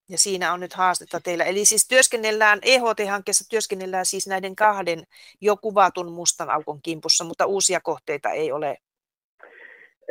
Ja 0.09 0.17
siinä 0.17 0.53
on 0.53 0.59
nyt 0.59 0.73
haastetta 0.73 1.19
teillä. 1.23 1.43
Eli 1.43 1.65
siis 1.65 1.87
työskennellään, 1.87 2.59
EHT-hankkeessa 2.65 3.49
työskennellään 3.49 4.05
siis 4.05 4.27
näiden 4.27 4.55
kahden 4.55 5.03
jo 5.41 5.57
kuvatun 5.57 6.11
mustan 6.11 6.49
aukon 6.49 6.79
kimpussa, 6.83 7.23
mutta 7.23 7.45
uusia 7.45 7.79
kohteita 7.83 8.29
ei 8.29 8.51
ole 8.51 8.77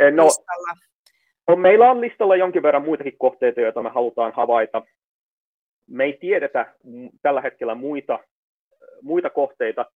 eh, 0.00 0.12
no, 0.12 0.24
listalla. 0.24 0.74
No, 1.48 1.56
meillä 1.56 1.90
on 1.90 2.00
listalla 2.00 2.36
jonkin 2.36 2.62
verran 2.62 2.84
muitakin 2.84 3.18
kohteita, 3.18 3.60
joita 3.60 3.82
me 3.82 3.90
halutaan 3.90 4.32
havaita. 4.36 4.82
Me 5.86 6.04
ei 6.04 6.18
tiedetä 6.20 6.74
tällä 7.22 7.40
hetkellä 7.40 7.74
muita, 7.74 8.18
muita 9.02 9.30
kohteita, 9.30 9.86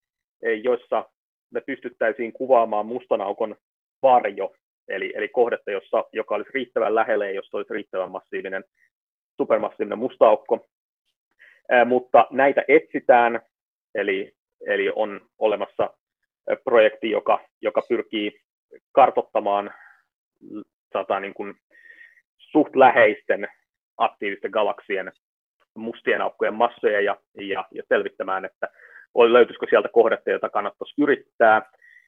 eh, 0.43 0.61
joissa 0.65 1.05
me 1.53 1.61
pystyttäisiin 1.61 2.33
kuvaamaan 2.33 2.87
mustan 2.87 3.21
aukon 3.21 3.57
varjo, 4.03 4.55
eli, 4.89 5.13
eli 5.17 5.29
kohdetta, 5.29 5.71
jossa, 5.71 6.05
joka 6.13 6.35
olisi 6.35 6.51
riittävän 6.55 6.95
lähellä 6.95 7.27
ja 7.27 7.33
jossa 7.33 7.57
olisi 7.57 7.75
riittävän 7.75 8.11
massiivinen 8.11 8.65
supermassiivinen 9.37 9.99
musta 9.99 10.27
aukko, 10.27 10.67
mutta 11.87 12.27
näitä 12.31 12.65
etsitään, 12.69 13.41
eli, 13.95 14.33
eli 14.67 14.93
on 14.95 15.21
olemassa 15.39 15.91
projekti, 16.65 17.11
joka, 17.11 17.41
joka 17.61 17.83
pyrkii 17.89 18.41
kartottamaan 18.93 19.75
sanotaan 20.93 21.23
niin 21.23 21.35
kuin 21.35 21.55
suht 22.39 22.77
läheisten 22.77 23.49
aktiivisten 23.99 24.51
galaksien 24.51 25.13
mustien 25.75 26.23
aukkojen 26.23 26.55
massoja 26.55 27.01
ja, 27.01 27.17
ja, 27.35 27.65
ja 27.71 27.83
selvittämään, 27.89 28.45
että 28.45 28.69
löytyisikö 29.15 29.67
sieltä 29.71 29.89
kohdetta, 29.89 30.31
jota 30.31 30.49
kannattaisi 30.49 30.95
yrittää. 31.03 31.63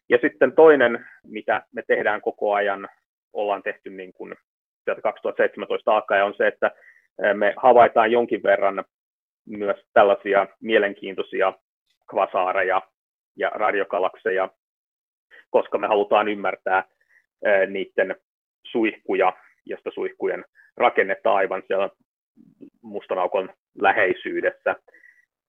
Ja 0.09 0.19
sitten 0.23 0.53
toinen, 0.53 1.07
mitä 1.27 1.63
me 1.73 1.83
tehdään 1.87 2.21
koko 2.21 2.55
ajan, 2.55 2.89
ollaan 3.33 3.63
tehty 3.63 3.91
niin 3.91 4.13
kuin 4.13 4.35
sieltä 4.85 5.03
2017 5.03 5.95
alkaen, 5.95 6.25
on 6.25 6.35
se, 6.37 6.47
että 6.47 6.71
me 7.35 7.55
havaitaan 7.57 8.13
jonkin 8.13 8.43
verran 8.43 8.85
myös 9.47 9.77
tällaisia 9.93 10.47
mielenkiintoisia 10.61 11.53
kvasaareja 12.11 12.83
ja 13.37 13.49
radiokalakseja, 13.49 14.49
koska 15.51 15.79
me 15.79 15.87
halutaan 15.87 16.29
ymmärtää 16.29 16.85
niiden 17.67 18.17
suihkuja 18.67 19.33
ja 19.67 19.77
sitä 19.77 19.91
suihkujen 19.95 20.45
rakennetta 20.77 21.35
aivan 21.35 21.63
siellä 21.67 21.91
mustan 22.83 23.19
aukon 23.19 23.55
läheisyydessä. 23.81 24.77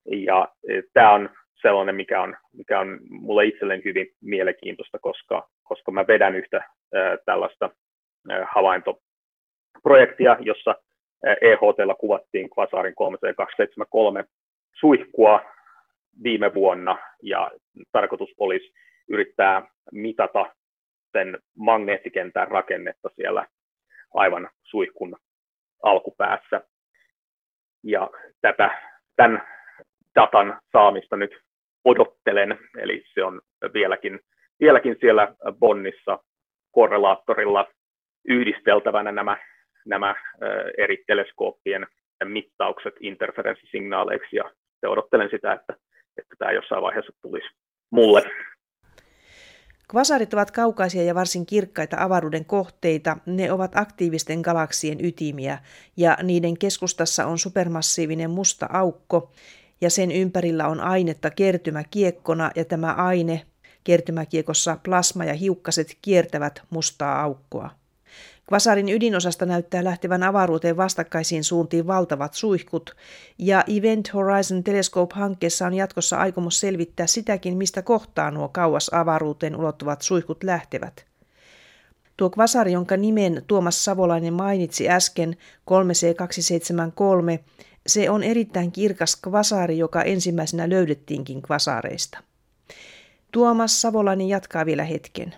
Ja 0.05 0.47
tämä 0.93 1.11
on 1.11 1.29
sellainen, 1.61 1.95
mikä 1.95 2.21
on, 2.21 2.35
mikä 2.53 2.79
on 2.79 2.99
mulle 3.09 3.45
itselleni 3.45 3.83
hyvin 3.85 4.07
mielenkiintoista, 4.21 4.99
koska, 4.99 5.49
koska 5.63 5.91
mä 5.91 6.07
vedän 6.07 6.35
yhtä 6.35 6.57
ää, 6.93 7.17
tällaista 7.25 7.69
ää, 8.29 8.47
havaintoprojektia, 8.51 10.37
jossa 10.39 10.75
EHTllä 11.41 11.95
kuvattiin 11.99 12.49
Quasarin 12.59 12.95
3273 12.95 14.25
suihkua 14.79 15.41
viime 16.23 16.53
vuonna 16.53 16.97
ja 17.23 17.51
tarkoitus 17.91 18.29
olisi 18.37 18.73
yrittää 19.07 19.67
mitata 19.91 20.55
sen 21.11 21.39
magneettikentän 21.57 22.47
rakennetta 22.47 23.09
siellä 23.15 23.47
aivan 24.13 24.49
suihkun 24.63 25.15
alkupäässä. 25.83 26.61
Ja 27.83 28.09
tätä, 28.41 28.69
tämän 29.15 29.47
datan 30.15 30.59
saamista 30.71 31.15
nyt 31.17 31.31
odottelen, 31.85 32.59
eli 32.77 33.03
se 33.13 33.23
on 33.23 33.41
vieläkin, 33.73 34.19
vieläkin 34.59 34.95
siellä 34.99 35.35
Bonnissa 35.59 36.19
korrelaattorilla 36.71 37.67
yhdisteltävänä 38.27 39.11
nämä 39.11 39.37
nämä 39.85 40.15
eri 40.77 41.03
teleskooppien 41.07 41.87
mittaukset 42.23 42.93
interferenssisignaaleiksi 42.99 44.35
ja 44.81 44.89
odottelen 44.89 45.29
sitä, 45.29 45.53
että, 45.53 45.73
että 46.17 46.35
tämä 46.39 46.51
jossain 46.51 46.81
vaiheessa 46.81 47.13
tulisi 47.21 47.47
mulle. 47.91 48.23
Kvasarit 49.91 50.33
ovat 50.33 50.51
kaukaisia 50.51 51.03
ja 51.03 51.15
varsin 51.15 51.45
kirkkaita 51.45 51.97
avaruuden 51.99 52.45
kohteita. 52.45 53.17
Ne 53.25 53.51
ovat 53.51 53.71
aktiivisten 53.75 54.39
galaksien 54.39 55.05
ytimiä 55.05 55.57
ja 55.97 56.17
niiden 56.23 56.59
keskustassa 56.59 57.25
on 57.25 57.37
supermassiivinen 57.37 58.29
musta 58.29 58.69
aukko 58.73 59.31
ja 59.81 59.89
sen 59.89 60.11
ympärillä 60.11 60.67
on 60.67 60.79
ainetta 60.79 61.29
kertymäkiekkona 61.29 62.51
ja 62.55 62.65
tämä 62.65 62.93
aine 62.93 63.45
kertymäkiekossa 63.83 64.77
plasma 64.83 65.25
ja 65.25 65.33
hiukkaset 65.33 65.97
kiertävät 66.01 66.61
mustaa 66.69 67.21
aukkoa. 67.21 67.69
Kvasarin 68.47 68.89
ydinosasta 68.89 69.45
näyttää 69.45 69.83
lähtevän 69.83 70.23
avaruuteen 70.23 70.77
vastakkaisiin 70.77 71.43
suuntiin 71.43 71.87
valtavat 71.87 72.33
suihkut, 72.33 72.95
ja 73.37 73.63
Event 73.77 74.13
Horizon 74.13 74.63
Telescope-hankkeessa 74.63 75.65
on 75.65 75.73
jatkossa 75.73 76.17
aikomus 76.17 76.59
selvittää 76.59 77.07
sitäkin, 77.07 77.57
mistä 77.57 77.81
kohtaa 77.81 78.31
nuo 78.31 78.47
kauas 78.47 78.89
avaruuteen 78.93 79.55
ulottuvat 79.55 80.01
suihkut 80.01 80.43
lähtevät. 80.43 81.05
Tuo 82.17 82.29
kvasari, 82.29 82.71
jonka 82.71 82.97
nimen 82.97 83.43
Tuomas 83.47 83.85
Savolainen 83.85 84.33
mainitsi 84.33 84.89
äsken, 84.89 85.37
3C273, 85.71 87.39
se 87.87 88.09
on 88.09 88.23
erittäin 88.23 88.71
kirkas 88.71 89.21
kvasari, 89.21 89.77
joka 89.77 90.01
ensimmäisenä 90.01 90.69
löydettiinkin 90.69 91.41
kvasareista. 91.41 92.17
Tuomas 93.31 93.81
Savolainen 93.81 94.29
jatkaa 94.29 94.65
vielä 94.65 94.83
hetken. 94.83 95.35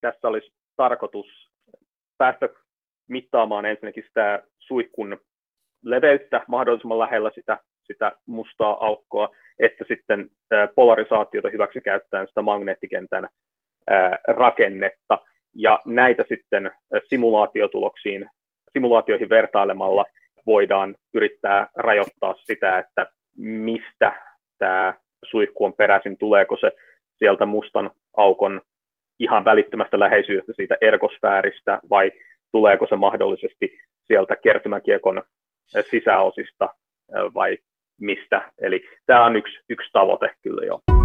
Tässä 0.00 0.28
olisi 0.28 0.52
tarkoitus 0.76 1.26
päästä 2.18 2.48
mittaamaan 3.08 3.66
ensinnäkin 3.66 4.04
sitä 4.06 4.42
suihkun 4.58 5.20
leveyttä 5.84 6.44
mahdollisimman 6.48 6.98
lähellä 6.98 7.30
sitä, 7.34 7.58
sitä 7.84 8.12
mustaa 8.26 8.86
aukkoa, 8.86 9.28
että 9.58 9.84
sitten 9.88 10.30
polarisaatiota 10.74 11.48
hyväksi 11.50 11.80
käyttäen 11.80 12.28
sitä 12.28 12.42
magneettikentän 12.42 13.28
rakennetta. 14.28 15.18
Ja 15.54 15.80
näitä 15.86 16.24
sitten 16.28 16.70
simulaatiotuloksiin, 17.08 18.30
simulaatioihin 18.72 19.28
vertailemalla 19.28 20.04
voidaan 20.48 20.94
yrittää 21.14 21.68
rajoittaa 21.76 22.34
sitä, 22.34 22.78
että 22.78 23.06
mistä 23.36 24.12
tämä 24.58 24.94
suihku 25.24 25.64
on 25.64 25.72
peräisin, 25.72 26.18
tuleeko 26.18 26.56
se 26.56 26.72
sieltä 27.18 27.46
mustan 27.46 27.90
aukon 28.16 28.60
ihan 29.18 29.44
välittömästä 29.44 29.98
läheisyydestä 29.98 30.52
siitä 30.56 30.76
erkosfääristä 30.80 31.80
vai 31.90 32.12
tuleeko 32.52 32.86
se 32.86 32.96
mahdollisesti 32.96 33.78
sieltä 34.06 34.36
kertymäkiekon 34.36 35.22
sisäosista 35.90 36.68
vai 37.34 37.58
mistä. 38.00 38.52
Eli 38.58 38.88
tämä 39.06 39.24
on 39.24 39.36
yksi, 39.36 39.58
yksi 39.68 39.90
tavoite 39.92 40.30
kyllä 40.42 40.66
jo. 40.66 40.97